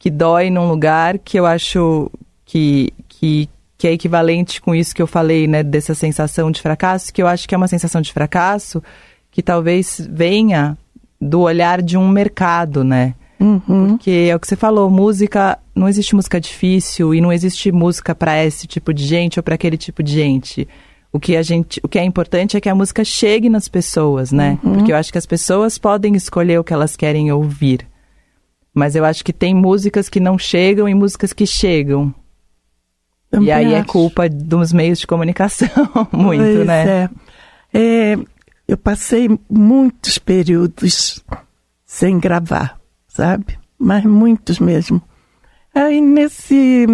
que 0.00 0.10
dói 0.10 0.50
num 0.50 0.68
lugar 0.68 1.16
que 1.16 1.38
eu 1.38 1.46
acho 1.46 2.10
que, 2.44 2.92
que, 3.08 3.48
que 3.78 3.86
é 3.86 3.92
equivalente 3.92 4.60
com 4.60 4.74
isso 4.74 4.92
que 4.92 5.00
eu 5.00 5.06
falei, 5.06 5.46
né? 5.46 5.62
Dessa 5.62 5.94
sensação 5.94 6.50
de 6.50 6.60
fracasso, 6.60 7.12
que 7.12 7.22
eu 7.22 7.28
acho 7.28 7.48
que 7.48 7.54
é 7.54 7.58
uma 7.58 7.68
sensação 7.68 8.00
de 8.00 8.12
fracasso 8.12 8.82
que 9.30 9.44
talvez 9.44 10.04
venha 10.10 10.76
do 11.20 11.42
olhar 11.42 11.80
de 11.80 11.96
um 11.96 12.08
mercado, 12.08 12.82
né? 12.82 13.14
Uhum. 13.38 13.90
Porque 13.90 14.28
é 14.28 14.34
o 14.34 14.40
que 14.40 14.48
você 14.48 14.56
falou, 14.56 14.90
música, 14.90 15.56
não 15.80 15.88
existe 15.88 16.14
música 16.14 16.38
difícil 16.38 17.14
e 17.14 17.20
não 17.20 17.32
existe 17.32 17.72
música 17.72 18.14
para 18.14 18.44
esse 18.44 18.66
tipo 18.66 18.92
de 18.92 19.04
gente 19.04 19.38
ou 19.38 19.42
para 19.42 19.54
aquele 19.54 19.78
tipo 19.78 20.02
de 20.02 20.12
gente. 20.12 20.68
O 21.10 21.18
que 21.18 21.36
a 21.36 21.42
gente, 21.42 21.80
o 21.82 21.88
que 21.88 21.98
é 21.98 22.04
importante 22.04 22.56
é 22.56 22.60
que 22.60 22.68
a 22.68 22.74
música 22.74 23.02
chegue 23.02 23.48
nas 23.48 23.66
pessoas, 23.66 24.30
né? 24.30 24.58
Uhum. 24.62 24.74
Porque 24.74 24.92
eu 24.92 24.96
acho 24.96 25.10
que 25.10 25.18
as 25.18 25.26
pessoas 25.26 25.78
podem 25.78 26.14
escolher 26.14 26.60
o 26.60 26.64
que 26.64 26.72
elas 26.72 26.96
querem 26.96 27.32
ouvir. 27.32 27.88
Mas 28.72 28.94
eu 28.94 29.04
acho 29.04 29.24
que 29.24 29.32
tem 29.32 29.54
músicas 29.54 30.08
que 30.08 30.20
não 30.20 30.38
chegam 30.38 30.88
e 30.88 30.94
músicas 30.94 31.32
que 31.32 31.46
chegam. 31.46 32.14
Também 33.30 33.48
e 33.48 33.52
aí 33.52 33.72
é 33.72 33.78
acho. 33.78 33.88
culpa 33.88 34.28
dos 34.28 34.72
meios 34.72 35.00
de 35.00 35.06
comunicação, 35.06 35.68
muito, 36.12 36.42
Pois 36.42 36.66
né? 36.66 37.04
É. 37.04 37.10
É, 37.72 38.18
eu 38.68 38.76
passei 38.76 39.28
muitos 39.48 40.18
períodos 40.18 41.24
sem 41.86 42.20
gravar, 42.20 42.78
sabe? 43.08 43.58
Mas 43.78 44.04
muitos 44.04 44.58
mesmo. 44.58 45.02
Aí 45.74 46.00
nesse, 46.00 46.86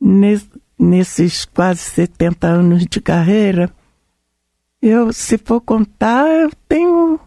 nesse 0.00 0.48
nesses 0.78 1.44
quase 1.44 1.80
70 1.80 2.46
anos 2.46 2.86
de 2.86 3.00
carreira, 3.00 3.72
eu, 4.80 5.12
se 5.12 5.36
for 5.38 5.60
contar, 5.60 6.26
eu 6.28 6.50
tenho. 6.68 7.18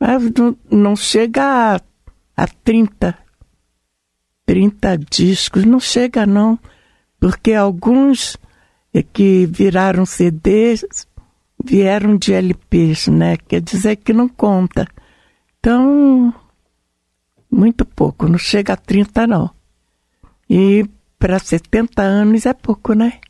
não- 0.00 0.56
Não 0.70 0.96
chega 0.96 1.76
a, 1.76 1.80
a 2.36 2.46
30. 2.64 3.16
30 4.44 4.96
discos, 4.98 5.64
não 5.64 5.78
chega 5.78 6.26
não. 6.26 6.58
Porque 7.20 7.52
alguns 7.52 8.36
é 8.92 9.02
que 9.02 9.46
viraram 9.46 10.04
CDs 10.04 10.84
vieram 11.62 12.16
de 12.16 12.32
LPs, 12.32 13.06
né? 13.08 13.36
Quer 13.36 13.60
dizer 13.60 13.96
que 13.96 14.12
não 14.12 14.28
conta. 14.28 14.88
Então, 15.58 16.34
muito 17.50 17.84
pouco, 17.84 18.26
não 18.26 18.38
chega 18.38 18.72
a 18.72 18.76
30 18.76 19.26
não. 19.26 19.50
E 20.50 20.84
para 21.16 21.38
70 21.38 22.02
anos 22.02 22.44
é 22.44 22.52
pouco, 22.52 22.92
né? 22.92 23.20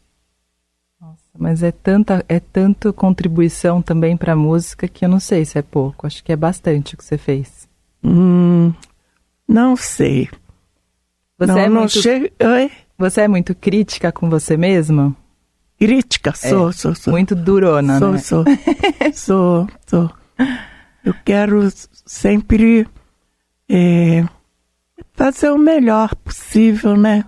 Mas 1.38 1.62
é 1.62 1.70
tanta, 1.70 2.24
é 2.28 2.40
tanto 2.40 2.92
contribuição 2.92 3.80
também 3.82 4.16
para 4.16 4.32
a 4.32 4.36
música 4.36 4.88
que 4.88 5.04
eu 5.04 5.08
não 5.08 5.20
sei 5.20 5.44
se 5.44 5.58
é 5.58 5.62
pouco. 5.62 6.06
Acho 6.06 6.24
que 6.24 6.32
é 6.32 6.36
bastante 6.36 6.94
o 6.94 6.96
que 6.96 7.04
você 7.04 7.18
fez. 7.18 7.68
Hum, 8.02 8.72
não 9.46 9.76
sei. 9.76 10.28
Você 11.38 11.46
não, 11.52 11.58
é 11.58 11.68
não 11.68 11.80
muito 11.80 12.02
chega. 12.02 12.30
Oi? 12.42 12.70
Você 12.98 13.20
é 13.22 13.28
muito 13.28 13.54
crítica 13.54 14.10
com 14.10 14.28
você 14.28 14.56
mesma? 14.56 15.14
Crítica, 15.78 16.34
sou, 16.34 16.72
sou, 16.72 16.94
sou. 16.94 17.10
É, 17.10 17.12
Muito 17.12 17.34
durona, 17.34 17.98
sou, 17.98 18.12
né? 18.12 18.18
sou, 18.18 18.44
sou, 19.14 19.68
sou. 19.86 20.10
Eu 21.02 21.14
quero 21.24 21.66
sempre 22.04 22.86
é, 23.66 24.26
fazer 25.32 25.50
o 25.50 25.58
melhor 25.58 26.14
possível, 26.16 26.96
né? 26.96 27.24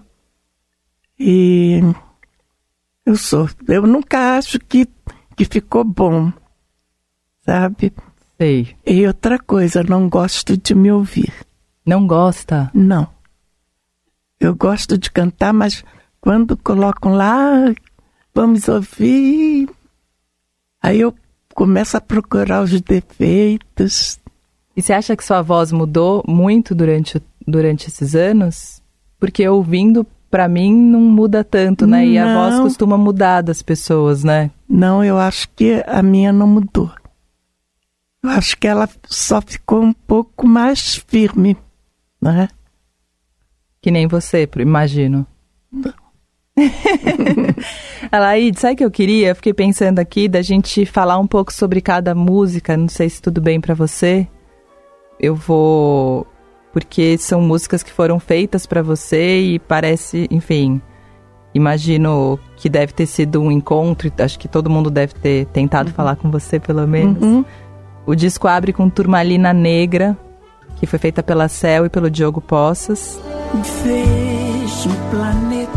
E 1.19 1.81
eu 3.07 3.17
sou. 3.17 3.49
Eu 3.69 3.87
nunca 3.87 4.37
acho 4.37 4.59
que, 4.59 4.87
que 5.37 5.45
ficou 5.45 5.85
bom, 5.85 6.33
sabe? 7.45 7.93
Sei. 8.39 8.75
E 8.85 9.07
outra 9.07 9.39
coisa, 9.39 9.83
não 9.83 10.09
gosto 10.09 10.57
de 10.57 10.75
me 10.75 10.91
ouvir. 10.91 11.33
Não 11.87 12.07
gosta? 12.07 12.71
Não. 12.75 13.09
Eu 14.41 14.55
gosto 14.55 14.99
de 14.99 15.11
cantar, 15.11 15.53
mas 15.53 15.85
quando 16.21 16.57
colocam 16.57 17.13
lá, 17.15 17.73
vamos 18.35 18.69
ouvir. 18.69 19.69
Aí 20.83 21.01
eu 21.01 21.15
começo 21.55 21.97
a 21.97 22.01
procurar 22.01 22.63
os 22.63 22.81
defeitos. 22.81 24.19
E 24.77 24.83
você 24.83 24.93
acha 24.93 25.17
que 25.17 25.23
sua 25.25 25.43
voz 25.43 25.71
mudou 25.71 26.25
muito 26.27 26.75
durante, 26.75 27.19
o- 27.19 27.23
durante 27.47 27.89
esses 27.89 28.15
anos? 28.15 28.83
Porque 29.19 29.47
ouvindo, 29.49 30.07
pra 30.31 30.49
mim, 30.49 30.75
não 30.75 31.01
muda 31.01 31.45
tanto, 31.45 31.87
né? 31.87 32.07
E 32.07 32.19
a 32.19 32.27
Não. 32.27 32.35
voz 32.35 32.61
costuma 32.61 32.97
mudar 32.99 33.43
das 33.43 33.63
pessoas, 33.63 34.25
né? 34.25 34.51
Não, 34.69 35.05
eu 35.05 35.19
acho 35.19 35.49
que 35.55 35.83
a 35.87 36.03
minha 36.03 36.33
não 36.33 36.47
mudou. 36.47 36.91
Eu 38.23 38.31
acho 38.31 38.57
que 38.57 38.67
ela 38.67 38.89
só 39.09 39.41
ficou 39.43 39.83
um 39.83 39.93
pouco 39.93 40.47
mais 40.47 40.97
firme, 41.09 41.57
né? 42.21 42.49
Que 43.81 43.91
nem 43.91 44.07
você, 44.07 44.49
imagino. 44.59 45.27
Alaide, 48.11 48.59
sabe 48.61 48.75
o 48.75 48.77
que 48.77 48.85
eu 48.85 48.91
queria? 48.91 49.29
Eu 49.29 49.37
fiquei 49.37 49.55
pensando 49.55 49.99
aqui 49.99 50.29
da 50.29 50.43
gente 50.43 50.85
falar 50.87 51.19
um 51.19 51.27
pouco 51.27 51.53
sobre 51.53 51.81
cada 51.81 52.15
música. 52.15 52.77
Não 52.77 52.89
sei 52.89 53.09
se 53.09 53.21
tudo 53.21 53.41
bem 53.41 53.61
pra 53.61 53.75
você. 53.75 54.27
Eu 55.19 55.35
vou. 55.35 56.27
Porque 56.73 57.19
são 57.19 57.41
músicas 57.41 57.83
que 57.83 57.93
foram 57.93 58.19
feitas 58.19 58.67
pra 58.67 58.83
você 58.83 59.41
e 59.41 59.59
parece, 59.59 60.27
enfim. 60.31 60.81
Imagino 61.55 62.39
que 62.57 62.69
deve 62.69 62.93
ter 62.93 63.07
sido 63.07 63.43
um 63.43 63.51
encontro. 63.51 64.11
Acho 64.19 64.39
que 64.39 64.49
todo 64.49 64.71
mundo 64.71 64.91
deve 64.91 65.13
ter 65.15 65.47
tentado 65.47 65.91
falar 65.91 66.17
com 66.17 66.31
você, 66.31 66.59
pelo 66.59 66.87
menos. 66.87 67.23
Uhum. 67.23 67.45
O 68.07 68.15
disco 68.15 68.49
abre 68.49 68.73
com 68.73 68.89
Turmalina 68.89 69.53
Negra, 69.53 70.17
que 70.77 70.87
foi 70.87 70.99
feita 70.99 71.23
pela 71.23 71.49
Cel 71.49 71.87
e 71.87 71.89
pelo 71.91 72.11
Diogo 72.11 72.41
Poças. 72.41 73.21
Vejo 73.85 74.89
um 74.89 75.11
planeta 75.11 75.73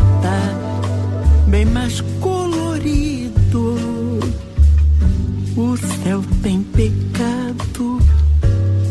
bem 1.48 1.66
mais 1.66 2.00
colorido. 2.20 3.76
O 5.56 5.76
céu 5.76 6.22
tem 6.42 6.62
pecado, 6.62 7.98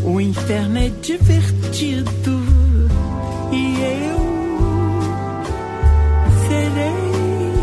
o 0.04 0.22
inferno 0.22 0.78
é 0.78 0.90
divertido. 0.90 1.55
E 1.78 1.92
eu 3.52 4.18
serei 6.48 7.54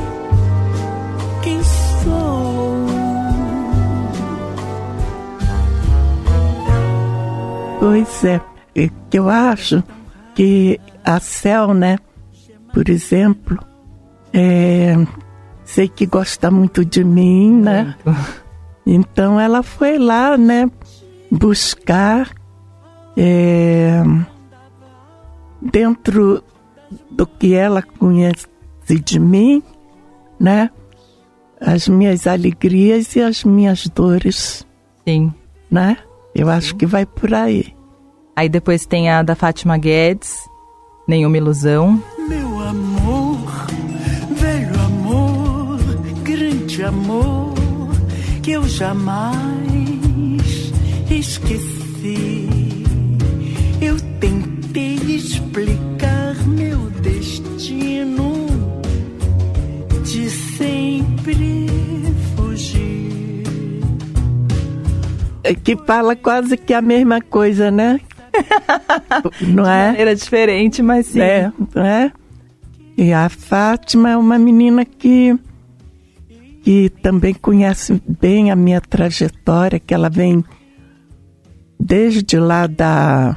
quem 1.42 1.62
sou. 1.64 2.86
Pois 7.80 8.24
é, 8.24 8.40
é 8.74 8.90
que 9.08 9.18
eu 9.18 9.30
acho 9.30 9.82
que 10.34 10.78
a 11.02 11.18
Cel, 11.18 11.72
né, 11.72 11.96
por 12.74 12.90
exemplo, 12.90 13.58
é, 14.30 14.94
sei 15.64 15.88
que 15.88 16.04
gosta 16.04 16.50
muito 16.50 16.84
de 16.84 17.02
mim, 17.02 17.62
né? 17.62 17.96
Então 18.84 19.40
ela 19.40 19.62
foi 19.62 19.96
lá, 19.96 20.36
né, 20.36 20.70
buscar 21.30 22.28
é, 23.16 24.02
dentro 25.60 26.42
do 27.10 27.26
que 27.26 27.54
ela 27.54 27.82
conhece 27.82 28.46
de 29.04 29.18
mim, 29.18 29.62
né, 30.38 30.70
as 31.60 31.88
minhas 31.88 32.26
alegrias 32.26 33.14
e 33.16 33.20
as 33.20 33.44
minhas 33.44 33.86
dores, 33.86 34.66
Sim. 35.06 35.32
né? 35.70 35.96
Eu 36.34 36.50
acho 36.50 36.74
que 36.76 36.86
vai 36.86 37.06
por 37.06 37.32
aí. 37.32 37.74
Aí 38.34 38.48
depois 38.48 38.86
tem 38.86 39.10
a 39.10 39.22
da 39.22 39.34
Fátima 39.34 39.76
Guedes, 39.76 40.36
Nenhuma 41.06 41.36
Ilusão. 41.36 42.02
Meu 42.28 42.60
amor, 42.60 43.38
velho 44.30 44.80
amor, 44.80 45.78
grande 46.22 46.82
amor, 46.82 47.54
que 48.42 48.52
eu 48.52 48.66
jamais 48.66 49.12
esqueci. 51.10 52.51
Explicar 55.52 56.34
meu 56.46 56.78
destino 57.02 58.46
de 60.02 60.30
sempre 60.30 61.66
fugir. 62.34 63.42
É 65.44 65.54
que 65.54 65.76
fala 65.76 66.16
quase 66.16 66.56
que 66.56 66.72
a 66.72 66.80
mesma 66.80 67.20
coisa, 67.20 67.70
né? 67.70 68.00
Não 69.46 69.70
é? 69.70 69.94
Era 70.00 70.16
diferente, 70.16 70.80
mas 70.80 71.08
sim. 71.08 71.20
É, 71.20 71.52
não 71.74 71.84
é? 71.84 72.10
E 72.96 73.12
a 73.12 73.28
Fátima 73.28 74.10
é 74.10 74.16
uma 74.16 74.38
menina 74.38 74.86
que, 74.86 75.38
que 76.62 76.88
também 77.02 77.34
conhece 77.34 78.00
bem 78.08 78.50
a 78.50 78.56
minha 78.56 78.80
trajetória, 78.80 79.78
que 79.78 79.92
ela 79.92 80.08
vem 80.08 80.42
desde 81.78 82.38
lá 82.38 82.66
da, 82.66 83.36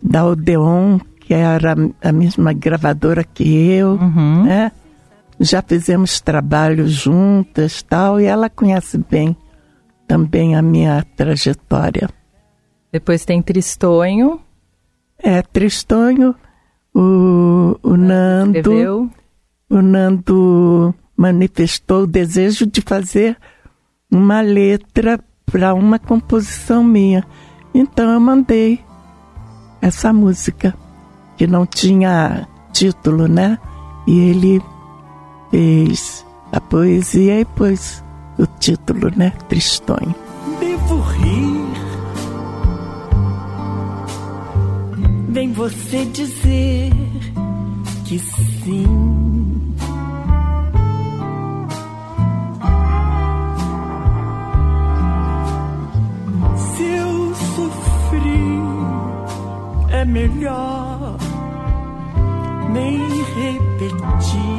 da 0.00 0.24
Odeon, 0.24 1.00
que 1.26 1.34
era 1.34 1.74
a 2.02 2.12
mesma 2.12 2.52
gravadora 2.52 3.24
que 3.24 3.42
eu, 3.72 3.94
Uhum. 3.94 4.44
né? 4.44 4.70
Já 5.40 5.60
fizemos 5.60 6.20
trabalho 6.20 6.86
juntas 6.88 7.82
tal, 7.82 8.20
e 8.20 8.24
ela 8.24 8.48
conhece 8.48 8.96
bem 8.96 9.36
também 10.06 10.54
a 10.54 10.62
minha 10.62 11.04
trajetória. 11.16 12.08
Depois 12.92 13.24
tem 13.24 13.42
Tristonho, 13.42 14.40
É, 15.18 15.42
Tristonho, 15.42 16.34
o, 16.94 17.76
o 17.82 17.96
Nando, 17.96 18.58
escreveu. 18.58 19.10
o 19.70 19.82
Nando 19.82 20.94
manifestou 21.16 22.02
o 22.02 22.06
desejo 22.06 22.66
de 22.66 22.80
fazer 22.82 23.36
uma 24.10 24.40
letra 24.42 25.18
para 25.44 25.74
uma 25.74 25.98
composição 25.98 26.84
minha. 26.84 27.24
Então 27.74 28.10
eu 28.12 28.20
mandei 28.20 28.78
essa 29.82 30.12
música, 30.12 30.74
que 31.36 31.46
não 31.46 31.66
tinha 31.66 32.48
título, 32.72 33.28
né? 33.28 33.58
E 34.06 34.30
ele 34.30 34.62
fez 35.50 36.26
a 36.52 36.60
poesia 36.60 37.40
e 37.40 37.44
pôs 37.44 38.02
o 38.38 38.46
título, 38.46 39.10
né? 39.16 39.32
Tristonho. 39.48 40.14
Devo 40.60 41.00
rir. 41.00 41.66
Vem 45.28 45.52
você 45.52 46.04
dizer 46.06 46.92
que 48.04 48.18
sim. 48.18 49.74
Se 56.56 56.84
eu 56.84 57.34
sofri, 57.34 58.60
é 59.90 60.04
melhor 60.04 61.05
nem 62.76 62.98
repetir. 63.08 64.56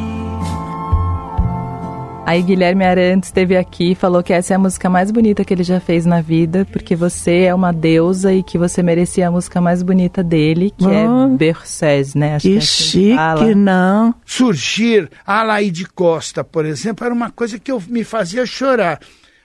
Aí 2.26 2.42
Guilherme 2.42 2.84
Arantes 2.84 3.30
esteve 3.30 3.56
aqui 3.56 3.92
e 3.92 3.96
falou 3.96 4.22
que 4.22 4.34
essa 4.34 4.52
é 4.54 4.56
a 4.58 4.60
música 4.60 4.90
mais 4.90 5.12
bonita 5.12 5.46
que 5.46 5.54
ele 5.54 5.64
já 5.64 5.80
fez 5.80 6.06
na 6.06 6.20
vida, 6.20 6.68
porque 6.74 6.94
você 6.94 7.44
é 7.44 7.56
uma 7.56 7.72
deusa 7.72 8.34
e 8.34 8.44
que 8.44 8.58
você 8.58 8.84
merecia 8.84 9.30
a 9.30 9.32
música 9.32 9.62
mais 9.62 9.82
bonita 9.82 10.22
dele, 10.22 10.74
que 10.78 10.86
Oh. 10.86 10.92
é 10.92 11.38
Bercés, 11.38 12.14
né? 12.16 12.36
Acho 12.36 12.46
Que 12.50 12.56
é 12.56 12.58
assim 12.58 12.68
que 12.68 12.84
chique, 12.84 13.16
fala. 13.16 13.56
não. 13.56 14.14
surgir 14.26 15.10
a 15.26 15.42
Laide 15.42 15.86
Costa, 15.86 16.44
por 16.44 16.66
exemplo, 16.66 17.06
era 17.06 17.14
uma 17.14 17.32
coisa 17.32 17.58
que 17.58 17.72
eu, 17.72 17.82
me 17.88 18.04
fazia 18.04 18.46
chorar. 18.46 19.00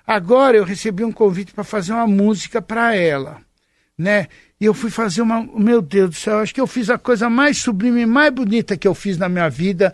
Agora 0.04 0.56
eu 0.56 0.64
recebi 0.64 1.04
um 1.04 1.12
convite 1.12 1.52
para 1.54 1.62
fazer 1.62 1.92
uma 1.92 2.08
música 2.08 2.60
para 2.60 2.96
ela, 2.96 3.36
né? 3.96 4.26
E 4.62 4.64
eu 4.64 4.72
fui 4.72 4.90
fazer 4.90 5.22
uma, 5.22 5.44
meu 5.58 5.82
Deus 5.82 6.10
do 6.10 6.14
céu, 6.14 6.38
acho 6.38 6.54
que 6.54 6.60
eu 6.60 6.68
fiz 6.68 6.88
a 6.88 6.96
coisa 6.96 7.28
mais 7.28 7.58
sublime, 7.58 8.06
mais 8.06 8.32
bonita 8.32 8.76
que 8.76 8.86
eu 8.86 8.94
fiz 8.94 9.18
na 9.18 9.28
minha 9.28 9.48
vida, 9.48 9.92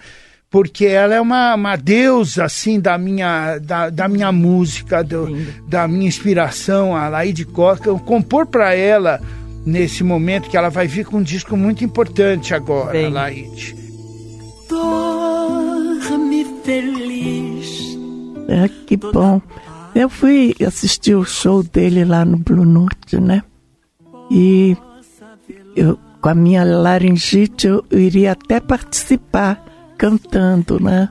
porque 0.50 0.84
ela 0.84 1.14
é 1.14 1.20
uma, 1.22 1.54
uma 1.54 1.74
deusa 1.74 2.44
assim 2.44 2.78
da 2.78 2.98
minha 2.98 3.56
da, 3.60 3.88
da 3.88 4.06
minha 4.06 4.30
música, 4.30 5.02
do, 5.02 5.26
da 5.66 5.88
minha 5.88 6.06
inspiração, 6.06 6.94
a 6.94 7.08
Laide 7.08 7.46
Costa, 7.46 7.88
eu 7.88 7.98
compor 7.98 8.44
para 8.44 8.74
ela 8.74 9.22
nesse 9.64 10.04
momento 10.04 10.50
que 10.50 10.56
ela 10.58 10.68
vai 10.68 10.86
vir 10.86 11.06
com 11.06 11.16
um 11.16 11.22
disco 11.22 11.56
muito 11.56 11.82
importante 11.82 12.52
agora, 12.52 12.92
Bem. 12.92 13.08
Laide. 13.10 13.74
Dorme 14.68 16.46
feliz. 16.62 17.96
É, 18.46 18.68
que 18.86 18.98
bom. 18.98 19.40
Eu 19.94 20.10
fui 20.10 20.54
assistir 20.60 21.14
o 21.14 21.24
show 21.24 21.62
dele 21.62 22.04
lá 22.04 22.22
no 22.22 22.36
Blue 22.36 22.66
Note, 22.66 23.18
né? 23.18 23.42
E 24.30 24.76
eu, 25.76 25.98
com 26.20 26.28
a 26.28 26.34
minha 26.34 26.64
laringite, 26.64 27.66
eu 27.66 27.84
iria 27.90 28.32
até 28.32 28.60
participar 28.60 29.64
cantando, 29.96 30.80
né? 30.80 31.08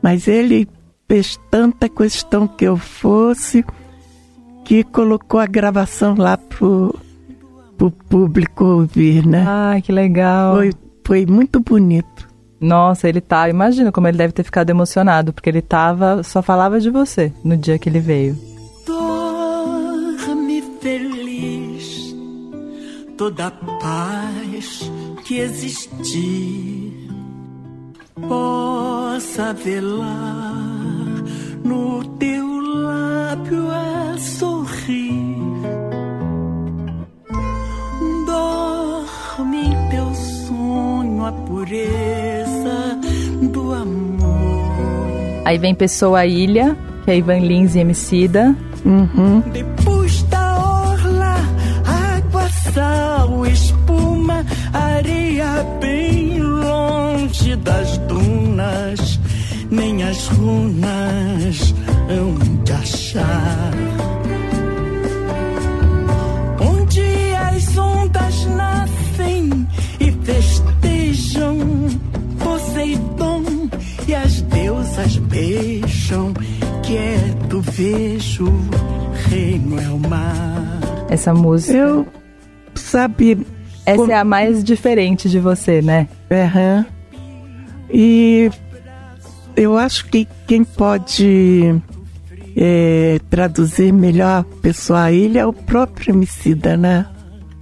Mas 0.00 0.26
ele 0.26 0.68
fez 1.08 1.38
tanta 1.50 1.88
questão 1.88 2.48
que 2.48 2.64
eu 2.64 2.76
fosse 2.76 3.64
que 4.64 4.84
colocou 4.84 5.38
a 5.38 5.46
gravação 5.46 6.14
lá 6.16 6.36
pro, 6.36 6.94
pro 7.76 7.90
público 7.90 8.64
ouvir, 8.64 9.26
né? 9.26 9.44
Ah, 9.46 9.80
que 9.82 9.92
legal. 9.92 10.56
Foi, 10.56 10.72
foi 11.04 11.26
muito 11.26 11.60
bonito. 11.60 12.28
Nossa, 12.60 13.08
ele 13.08 13.20
tá. 13.20 13.48
Imagina 13.48 13.90
como 13.90 14.06
ele 14.06 14.16
deve 14.16 14.32
ter 14.32 14.44
ficado 14.44 14.70
emocionado, 14.70 15.32
porque 15.32 15.50
ele 15.50 15.60
tava. 15.60 16.22
Só 16.22 16.40
falava 16.40 16.80
de 16.80 16.90
você 16.90 17.32
no 17.44 17.56
dia 17.56 17.78
que 17.78 17.88
ele 17.88 17.98
veio. 17.98 18.51
Toda 23.22 23.52
paz 23.52 24.90
que 25.24 25.38
existir 25.38 27.08
possa 28.28 29.52
velar 29.52 31.22
no 31.62 32.02
teu 32.18 32.44
lábio 32.60 33.70
a 33.70 34.18
sorrir. 34.18 35.36
Dorme 38.26 39.66
em 39.66 39.88
teu 39.90 40.12
sonho 40.16 41.24
a 41.24 41.30
pureza 41.30 42.98
do 43.40 43.72
amor. 43.72 45.42
Aí 45.44 45.58
vem 45.58 45.76
Pessoa 45.76 46.26
Ilha, 46.26 46.76
que 47.04 47.12
é 47.12 47.18
Ivan 47.18 47.38
Lins 47.38 47.76
e 47.76 47.78
Emicida. 47.78 48.52
Uhum. 48.84 49.38
Depois 49.52 49.81
as 60.12 60.26
runas 60.28 61.74
hão 62.10 62.34
de 62.64 62.72
achar. 62.72 63.72
Onde 66.60 67.34
as 67.34 67.78
ondas 67.78 68.46
nascem 68.46 69.66
e 69.98 70.12
festejam 70.22 71.58
Poseidon 72.38 73.70
e 74.06 74.14
as 74.14 74.42
deusas 74.42 75.16
beijam. 75.16 76.34
Quieto 76.82 77.60
vejo, 77.62 78.52
reino 79.30 79.80
é 79.80 79.88
o 79.88 79.98
mar. 79.98 80.80
Essa 81.08 81.32
música. 81.32 81.72
Eu, 81.72 82.06
sabe, 82.74 83.46
Essa 83.86 84.12
é 84.12 84.16
a 84.16 84.24
mais 84.24 84.62
diferente 84.62 85.30
de 85.30 85.40
você, 85.40 85.80
né? 85.80 86.06
Aham. 86.30 86.84
E 87.90 88.50
eu 89.56 89.76
acho 89.76 90.06
que 90.06 90.26
quem 90.46 90.64
pode 90.64 91.74
é, 92.56 93.18
traduzir 93.30 93.92
melhor 93.92 94.44
Pessoa 94.60 95.02
a 95.04 95.12
Ilha 95.12 95.40
é 95.40 95.46
o 95.46 95.52
próprio 95.52 96.12
Emicida, 96.14 96.76
né? 96.76 97.06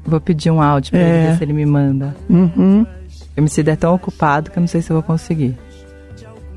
Vou 0.04 0.20
pedir 0.20 0.50
um 0.50 0.60
áudio 0.60 0.92
pra 0.92 1.00
É. 1.00 1.02
ele 1.22 1.30
ver 1.32 1.36
se 1.38 1.44
ele 1.44 1.52
me 1.52 1.66
manda. 1.66 2.16
Uhum. 2.28 2.82
O 2.82 3.40
Emicida 3.40 3.72
é 3.72 3.76
tão 3.76 3.94
ocupado 3.94 4.50
que 4.50 4.58
eu 4.58 4.60
não 4.60 4.68
sei 4.68 4.82
se 4.82 4.90
eu 4.90 4.94
vou 4.94 5.02
conseguir. 5.02 5.56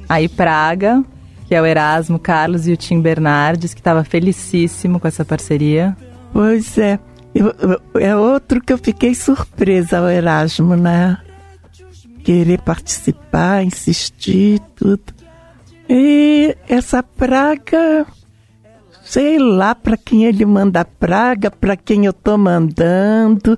Aí 0.09 0.27
Praga, 0.27 1.03
que 1.47 1.53
é 1.55 1.61
o 1.61 1.65
Erasmo 1.65 2.17
Carlos 2.19 2.67
e 2.67 2.71
o 2.71 2.77
Tim 2.77 3.01
Bernardes, 3.01 3.73
que 3.73 3.79
estava 3.79 4.03
felicíssimo 4.03 4.99
com 4.99 5.07
essa 5.07 5.23
parceria. 5.23 5.95
Pois 6.31 6.77
é. 6.77 6.99
Eu- 7.35 7.53
eu- 7.59 7.99
é 7.99 8.15
outro 8.15 8.61
que 8.61 8.71
eu 8.71 8.77
fiquei 8.77 9.13
surpresa 9.15 10.01
o 10.01 10.07
Erasmo, 10.09 10.75
né? 10.75 11.17
Querer 12.23 12.59
participar, 12.61 13.63
insistir, 13.63 14.59
tudo. 14.75 15.01
E 15.89 16.55
essa 16.67 17.03
praga, 17.03 18.05
sei 19.03 19.37
lá 19.37 19.75
para 19.75 19.97
quem 19.97 20.25
ele 20.25 20.45
manda 20.45 20.85
praga, 20.85 21.51
para 21.51 21.75
quem 21.75 22.05
eu 22.05 22.13
tô 22.13 22.37
mandando, 22.37 23.57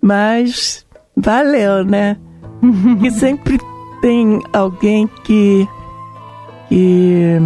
mas 0.00 0.86
valeu, 1.16 1.84
né? 1.84 2.16
e 3.02 3.10
sempre 3.10 3.58
tem 4.00 4.40
alguém 4.52 5.06
que, 5.24 5.68
que 6.68 7.38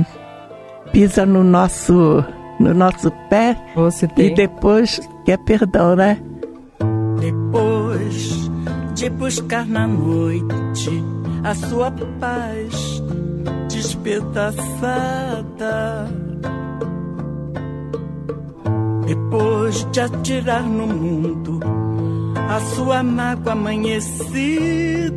pisa 0.92 1.26
no 1.26 1.42
nosso, 1.42 2.24
no 2.60 2.72
nosso 2.72 3.10
pé 3.28 3.56
Você 3.74 4.08
e 4.16 4.30
depois 4.30 5.00
quer 5.24 5.38
perdão, 5.38 5.96
né? 5.96 6.20
Depois 7.20 8.50
de 8.94 9.10
buscar 9.10 9.66
na 9.66 9.86
noite 9.88 11.02
a 11.42 11.54
sua 11.54 11.90
paz 12.20 13.02
despedaçada. 13.84 15.74
Depois 19.06 19.86
de 19.92 20.00
atirar 20.00 20.62
no 20.62 20.86
mundo 20.86 21.60
a 22.48 22.60
sua 22.74 23.02
mágoa 23.02 23.52
amanhecida. 23.52 25.12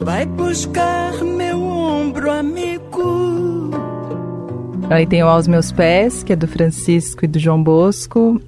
Vai 0.00 0.24
buscar 0.24 1.12
meu 1.22 1.60
ombro 1.62 2.30
amigo. 2.30 3.70
Aí 4.88 5.04
tem 5.04 5.22
o 5.22 5.26
Aos 5.26 5.46
Meus 5.48 5.72
Pés, 5.72 6.22
que 6.22 6.32
é 6.32 6.36
do 6.36 6.46
Francisco 6.46 7.24
e 7.24 7.28
do 7.28 7.38
João 7.38 7.62
Bosco. 7.62 8.40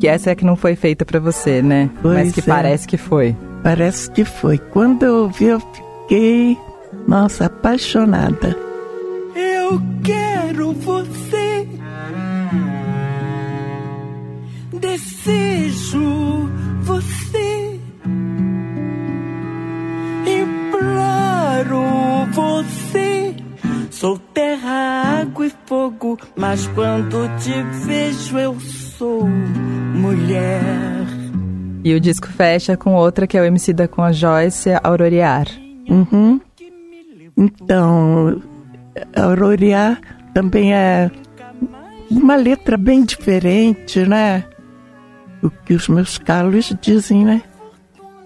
Que 0.00 0.08
essa 0.08 0.30
é 0.30 0.34
que 0.34 0.44
não 0.44 0.56
foi 0.56 0.74
feita 0.74 1.04
pra 1.04 1.20
você, 1.20 1.62
né? 1.62 1.90
Pois 2.00 2.14
Mas 2.14 2.32
que 2.32 2.40
é. 2.40 2.42
parece 2.42 2.88
que 2.88 2.96
foi. 2.96 3.36
Parece 3.62 4.10
que 4.10 4.24
foi. 4.24 4.58
Quando 4.58 5.04
eu 5.04 5.14
ouvi, 5.24 5.44
eu 5.44 5.60
fiquei, 5.60 6.58
nossa, 7.06 7.46
apaixonada. 7.46 8.56
Eu 9.34 9.80
quero 10.02 10.72
você. 10.72 11.68
Desejo 14.72 16.50
você. 16.82 17.80
Imploro 20.26 21.82
você. 22.32 23.36
Sou 23.90 24.18
terra, 24.34 25.20
água 25.20 25.46
e 25.46 25.52
fogo, 25.66 26.18
mas 26.34 26.66
quando 26.68 27.28
te 27.38 27.62
vejo 27.86 28.36
eu 28.36 28.58
sou 28.58 29.28
mulher. 29.94 31.21
E 31.84 31.94
o 31.94 32.00
disco 32.00 32.28
fecha 32.28 32.76
com 32.76 32.94
outra 32.94 33.26
que 33.26 33.36
é 33.36 33.40
o 33.40 33.44
Emicida 33.44 33.88
com 33.88 34.02
a 34.02 34.12
Joyce, 34.12 34.70
Auroriar. 34.82 35.46
Uhum. 35.88 36.40
Então, 37.36 38.40
Auroria 39.16 39.98
também 40.34 40.74
é 40.74 41.10
uma 42.10 42.36
letra 42.36 42.76
bem 42.76 43.04
diferente, 43.04 44.00
né? 44.06 44.44
O 45.42 45.50
que 45.50 45.74
os 45.74 45.88
meus 45.88 46.18
calos 46.18 46.74
dizem, 46.80 47.24
né? 47.24 47.42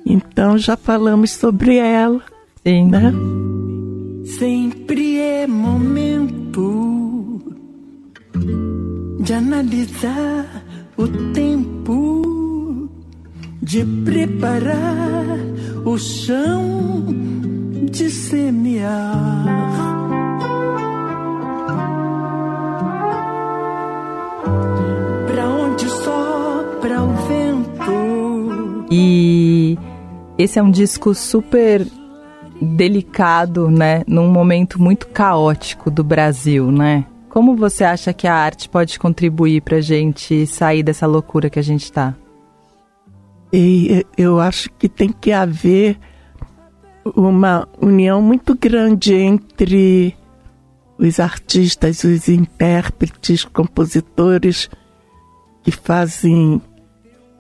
Então 0.05 0.59
já 0.59 0.77
falamos 0.77 1.33
sobre 1.33 1.77
ela, 1.77 2.23
Sim. 2.65 2.91
né? 2.91 3.13
Sempre 4.39 5.19
é 5.19 5.47
momento 5.47 7.41
de 9.21 9.33
analisar 9.33 10.65
o 10.97 11.09
tempo, 11.33 11.76
de 13.67 13.85
preparar 13.85 15.39
o 15.85 15.99
chão, 15.99 17.05
de 17.91 18.09
semear. 18.09 19.57
Pra 25.27 25.49
onde 25.49 25.89
sopra 25.89 27.03
o 27.03 27.13
vento. 27.27 28.87
E 28.89 29.77
esse 30.39 30.61
é 30.61 30.63
um 30.63 30.71
disco 30.71 31.13
super 31.13 31.85
delicado, 32.63 33.69
né? 33.69 34.05
Num 34.07 34.29
momento 34.29 34.81
muito 34.81 35.09
caótico 35.09 35.91
do 35.91 36.05
Brasil, 36.05 36.71
né? 36.71 37.05
Como 37.29 37.57
você 37.57 37.83
acha 37.83 38.13
que 38.13 38.29
a 38.29 38.35
arte 38.35 38.69
pode 38.69 38.97
contribuir 38.97 39.61
pra 39.63 39.81
gente 39.81 40.47
sair 40.47 40.85
dessa 40.85 41.05
loucura 41.05 41.51
que 41.51 41.59
a 41.59 41.63
gente 41.63 41.91
tá? 41.91 42.15
E 43.53 44.05
eu 44.17 44.41
acho 44.41 44.71
que 44.73 44.89
tem 44.89 45.11
que 45.11 45.33
haver 45.33 45.99
uma 47.15 47.69
união 47.81 48.21
muito 48.21 48.57
grande 48.57 49.15
entre 49.15 50.17
os 50.99 51.21
artistas, 51.21 52.03
os 52.05 52.29
intérpretes, 52.29 53.45
compositores 53.45 54.69
que 55.63 55.71
fazem 55.71 56.61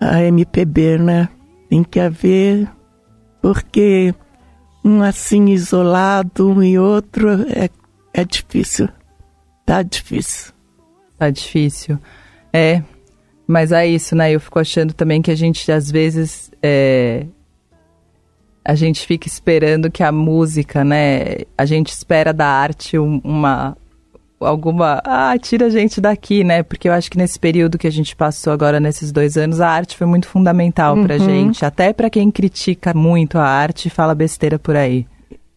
a 0.01 0.23
MPB, 0.23 0.99
né? 0.99 1.29
Tem 1.69 1.83
que 1.83 1.99
haver, 1.99 2.69
porque 3.41 4.15
um 4.85 5.03
assim 5.03 5.47
isolado, 5.47 6.49
um 6.49 6.63
e 6.63 6.79
outro 6.79 7.29
é, 7.51 7.69
é 8.13 8.25
difícil. 8.25 8.89
Tá 9.65 9.83
difícil. 9.83 10.53
Tá 11.19 11.31
difícil. 11.31 11.99
É, 12.53 12.83
mas 13.47 13.71
é 13.71 13.87
isso, 13.87 14.17
né? 14.17 14.33
Eu 14.33 14.41
fico 14.41 14.59
achando 14.59 14.93
também 14.93 15.23
que 15.23 15.31
a 15.31 15.35
gente, 15.35 15.71
às 15.71 15.91
vezes, 15.91 16.51
é... 16.63 17.27
a 18.65 18.75
gente 18.75 19.07
fica 19.07 19.29
esperando 19.29 19.91
que 19.91 20.03
a 20.03 20.11
música, 20.11 20.83
né? 20.85 21.37
A 21.57 21.65
gente 21.65 21.91
espera 21.91 22.33
da 22.33 22.47
arte 22.47 22.99
uma. 22.99 23.77
Alguma. 24.39 25.01
Ah, 25.05 25.35
tira 25.39 25.67
a 25.67 25.71
gente 25.71 26.01
daqui, 26.01 26.45
né? 26.45 26.63
Porque 26.63 26.89
eu 26.89 26.93
acho 26.93 27.11
que 27.11 27.17
nesse 27.17 27.39
período 27.39 27.79
que 27.79 27.87
a 27.87 27.93
gente 27.93 28.15
passou 28.17 28.53
agora, 28.53 28.81
nesses 28.81 29.13
dois 29.13 29.37
anos, 29.37 29.61
a 29.61 29.69
arte 29.69 29.97
foi 29.97 30.07
muito 30.07 30.29
fundamental 30.29 30.97
uhum. 30.97 31.05
pra 31.05 31.17
gente. 31.17 31.65
Até 31.65 31.93
para 31.93 32.11
quem 32.11 32.31
critica 32.31 32.93
muito 32.93 33.39
a 33.39 33.45
arte 33.47 33.87
e 33.87 33.91
fala 33.91 34.15
besteira 34.15 34.59
por 34.59 34.77
aí. 34.77 35.07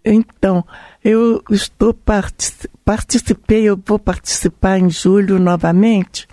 Então, 0.06 0.64
eu 1.04 1.44
estou 1.50 1.94
partic... 1.94 2.68
participei, 2.86 3.64
eu 3.64 3.78
vou 3.86 4.00
participar 4.00 4.80
em 4.80 4.90
julho 4.90 5.38
novamente 5.38 6.26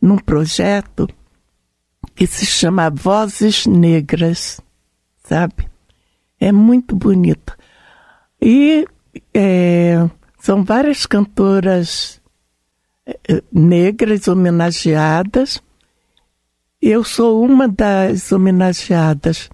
num 0.00 0.16
projeto 0.16 1.08
que 2.14 2.26
se 2.26 2.46
chama 2.46 2.90
Vozes 2.90 3.66
Negras, 3.66 4.60
sabe? 5.24 5.68
É 6.38 6.50
muito 6.50 6.96
bonito. 6.96 7.56
E 8.40 8.86
é, 9.34 10.08
são 10.38 10.64
várias 10.64 11.04
cantoras 11.04 12.20
é, 13.06 13.42
negras 13.52 14.26
homenageadas. 14.28 15.62
Eu 16.80 17.04
sou 17.04 17.44
uma 17.44 17.68
das 17.68 18.32
homenageadas. 18.32 19.50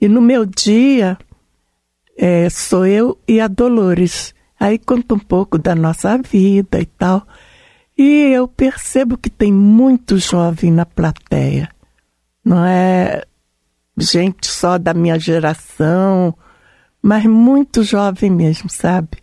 E 0.00 0.08
no 0.08 0.20
meu 0.20 0.46
dia 0.46 1.18
é, 2.16 2.48
sou 2.48 2.86
eu 2.86 3.18
e 3.28 3.40
a 3.40 3.48
Dolores. 3.48 4.34
Aí 4.58 4.78
conta 4.78 5.14
um 5.14 5.18
pouco 5.18 5.58
da 5.58 5.74
nossa 5.74 6.18
vida 6.18 6.80
e 6.80 6.86
tal. 6.86 7.26
E 8.02 8.32
eu 8.32 8.48
percebo 8.48 9.18
que 9.18 9.28
tem 9.28 9.52
muito 9.52 10.16
jovem 10.16 10.72
na 10.72 10.86
plateia. 10.86 11.68
Não 12.42 12.64
é 12.64 13.24
gente 13.98 14.46
só 14.46 14.78
da 14.78 14.94
minha 14.94 15.18
geração, 15.18 16.34
mas 17.02 17.26
muito 17.26 17.82
jovem 17.82 18.30
mesmo, 18.30 18.70
sabe? 18.70 19.18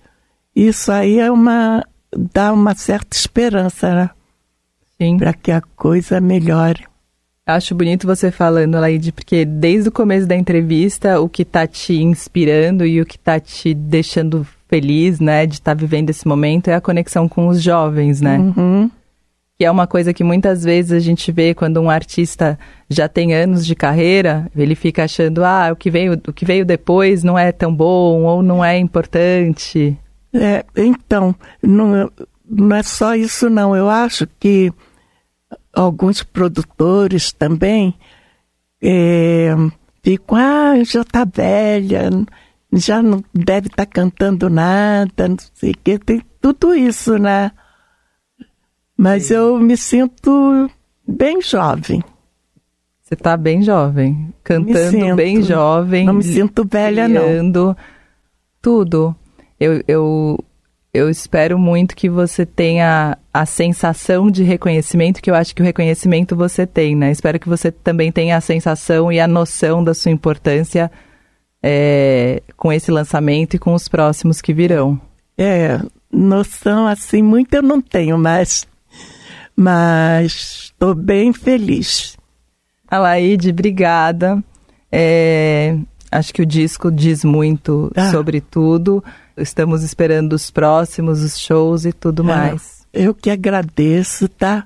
Isso 0.56 0.92
aí 0.92 1.20
é 1.20 1.32
uma 1.32 1.84
dá 2.16 2.54
uma 2.54 2.76
certa 2.76 3.18
esperança, 3.18 3.96
né? 3.96 4.10
Sim. 5.02 5.18
Para 5.18 5.34
que 5.34 5.52
a 5.52 5.62
coisa 5.76 6.22
melhore. 6.22 6.86
Acho 7.48 7.74
bonito 7.74 8.06
você 8.06 8.30
falando, 8.30 8.80
Laide, 8.80 9.12
porque 9.12 9.44
desde 9.44 9.90
o 9.90 9.92
começo 9.92 10.28
da 10.28 10.36
entrevista, 10.36 11.20
o 11.20 11.28
que 11.28 11.42
está 11.42 11.66
te 11.66 11.96
inspirando 11.96 12.86
e 12.86 13.02
o 13.02 13.08
que 13.08 13.16
está 13.16 13.40
te 13.40 13.74
deixando 13.74 14.46
feliz, 14.68 15.20
né, 15.20 15.46
de 15.46 15.56
estar 15.56 15.76
tá 15.76 15.80
vivendo 15.80 16.10
esse 16.10 16.28
momento 16.28 16.68
é 16.68 16.76
a 16.76 16.82
conexão 16.82 17.28
com 17.28 17.48
os 17.48 17.62
jovens, 17.62 18.22
né? 18.22 18.38
Uhum. 18.38 18.92
Que 19.58 19.66
é 19.66 19.72
uma 19.72 19.88
coisa 19.88 20.14
que 20.14 20.24
muitas 20.24 20.64
vezes 20.64 20.92
a 20.92 21.00
gente 21.00 21.32
vê 21.32 21.54
quando 21.54 21.82
um 21.82 21.90
artista 21.90 22.60
já 22.90 23.08
tem 23.08 23.34
anos 23.34 23.66
de 23.66 23.76
carreira, 23.76 24.52
ele 24.56 24.76
fica 24.76 25.06
achando, 25.06 25.44
ah, 25.44 25.70
o 25.72 25.76
que 25.76 25.90
veio, 25.90 26.14
o 26.14 26.34
que 26.34 26.46
veio 26.46 26.64
depois 26.64 27.24
não 27.24 27.38
é 27.38 27.52
tão 27.52 27.74
bom 27.74 28.24
ou 28.24 28.44
não 28.44 28.64
é 28.64 28.78
importante. 28.78 29.98
É, 30.34 30.64
então, 30.76 31.34
não, 31.64 32.12
não 32.48 32.76
é 32.76 32.84
só 32.84 33.16
isso 33.16 33.50
não. 33.50 33.76
Eu 33.76 33.90
acho 33.90 34.28
que 34.40 34.72
alguns 35.74 36.22
produtores 36.22 37.32
também 37.32 37.96
é, 38.82 39.56
ficam, 40.04 40.38
ah, 40.38 40.84
já 40.84 41.04
tá 41.04 41.26
velha, 41.26 42.10
já 42.74 43.02
não 43.02 43.24
deve 43.34 43.68
estar 43.68 43.86
tá 43.86 43.92
cantando 43.92 44.50
nada, 44.50 45.28
não 45.28 45.38
sei 45.54 45.72
o 45.72 45.78
que, 45.84 46.00
tem 46.00 46.22
tudo 46.42 46.74
isso, 46.76 47.18
né? 47.18 47.52
Mas 48.96 49.26
Sim. 49.26 49.36
eu 49.36 49.60
me 49.60 49.78
sinto 49.78 50.70
bem 51.08 51.42
jovem. 51.42 52.04
Você 53.02 53.14
está 53.14 53.38
bem 53.38 53.62
jovem, 53.62 54.34
cantando 54.44 54.90
sinto, 54.90 55.16
bem 55.16 55.42
jovem. 55.42 56.06
Não 56.06 56.16
me 56.16 56.24
sinto 56.24 56.68
velha, 56.70 57.08
criando, 57.08 57.68
não. 57.68 57.76
Tudo. 58.62 59.16
Eu, 59.58 59.82
eu, 59.88 60.44
eu 60.94 61.10
espero 61.10 61.58
muito 61.58 61.96
que 61.96 62.10
você 62.10 62.46
tenha 62.46 63.18
a 63.34 63.46
sensação 63.46 64.30
de 64.30 64.44
reconhecimento, 64.44 65.22
que 65.22 65.32
eu 65.32 65.36
acho 65.36 65.56
que 65.56 65.62
o 65.62 65.66
reconhecimento 65.66 66.36
você 66.36 66.68
tem, 66.68 66.98
né? 66.98 67.12
Espero 67.12 67.40
que 67.40 67.48
você 67.48 67.72
também 67.72 68.12
tenha 68.12 68.36
a 68.36 68.42
sensação 68.42 69.10
e 69.10 69.22
a 69.22 69.28
noção 69.28 69.82
da 69.82 69.94
sua 69.94 70.12
importância 70.12 70.92
é, 71.62 72.42
com 72.56 72.72
esse 72.72 72.92
lançamento 72.92 73.56
e 73.56 73.60
com 73.60 73.74
os 73.74 73.88
próximos 73.88 74.42
que 74.42 74.54
virão? 74.54 75.00
É, 75.38 75.80
noção 76.12 76.88
assim, 76.88 77.22
muito 77.22 77.54
eu 77.54 77.62
não 77.62 77.82
tenho, 77.82 78.18
mas 78.18 78.68
mas 79.56 80.72
estou 80.72 80.94
bem 80.94 81.34
feliz. 81.34 82.16
Alaide, 82.88 83.50
obrigada. 83.50 84.42
É, 84.92 85.76
acho 86.12 86.34
que 86.34 86.44
o 86.44 86.46
disco 86.46 86.92
diz 86.92 87.24
muito 87.24 87.92
ah. 87.96 88.12
sobre 88.12 88.40
tudo. 88.40 89.04
Estamos 89.36 89.84
esperando 89.84 90.34
os 90.34 90.52
próximos, 90.52 91.24
os 91.24 91.40
shows 91.40 91.86
e 91.86 91.92
tudo 91.92 92.22
é, 92.24 92.26
mais. 92.26 92.88
Eu 92.94 93.14
que 93.14 93.30
agradeço, 93.30 94.30
tá? 94.30 94.66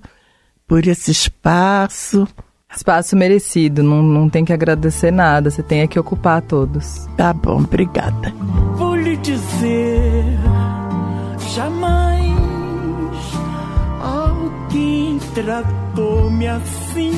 Por 0.67 0.85
esse 0.85 1.09
espaço. 1.09 2.27
Espaço 2.75 3.15
merecido, 3.15 3.83
não, 3.83 4.01
não 4.01 4.29
tem 4.29 4.45
que 4.45 4.53
agradecer 4.53 5.11
nada, 5.11 5.49
você 5.49 5.61
tem 5.61 5.87
que 5.87 5.99
ocupar 5.99 6.41
todos. 6.41 7.07
Tá 7.17 7.33
bom, 7.33 7.59
obrigada. 7.59 8.33
Vou 8.75 8.95
lhe 8.95 9.17
dizer, 9.17 10.23
jamais 11.53 12.35
alguém 14.01 15.19
tratou-me 15.33 16.47
assim. 16.47 17.11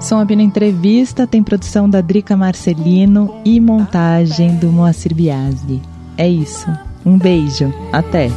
Som 0.00 0.18
Abino 0.18 0.42
Entrevista 0.42 1.26
tem 1.26 1.42
produção 1.42 1.88
da 1.88 2.02
Drica 2.02 2.36
Marcelino 2.36 3.40
e 3.44 3.58
montagem 3.58 4.56
do 4.56 4.70
Moacir 4.70 5.14
Biasi. 5.14 5.80
É 6.18 6.28
isso. 6.28 6.70
Um 7.06 7.16
beijo. 7.16 7.72
Até. 7.90 8.30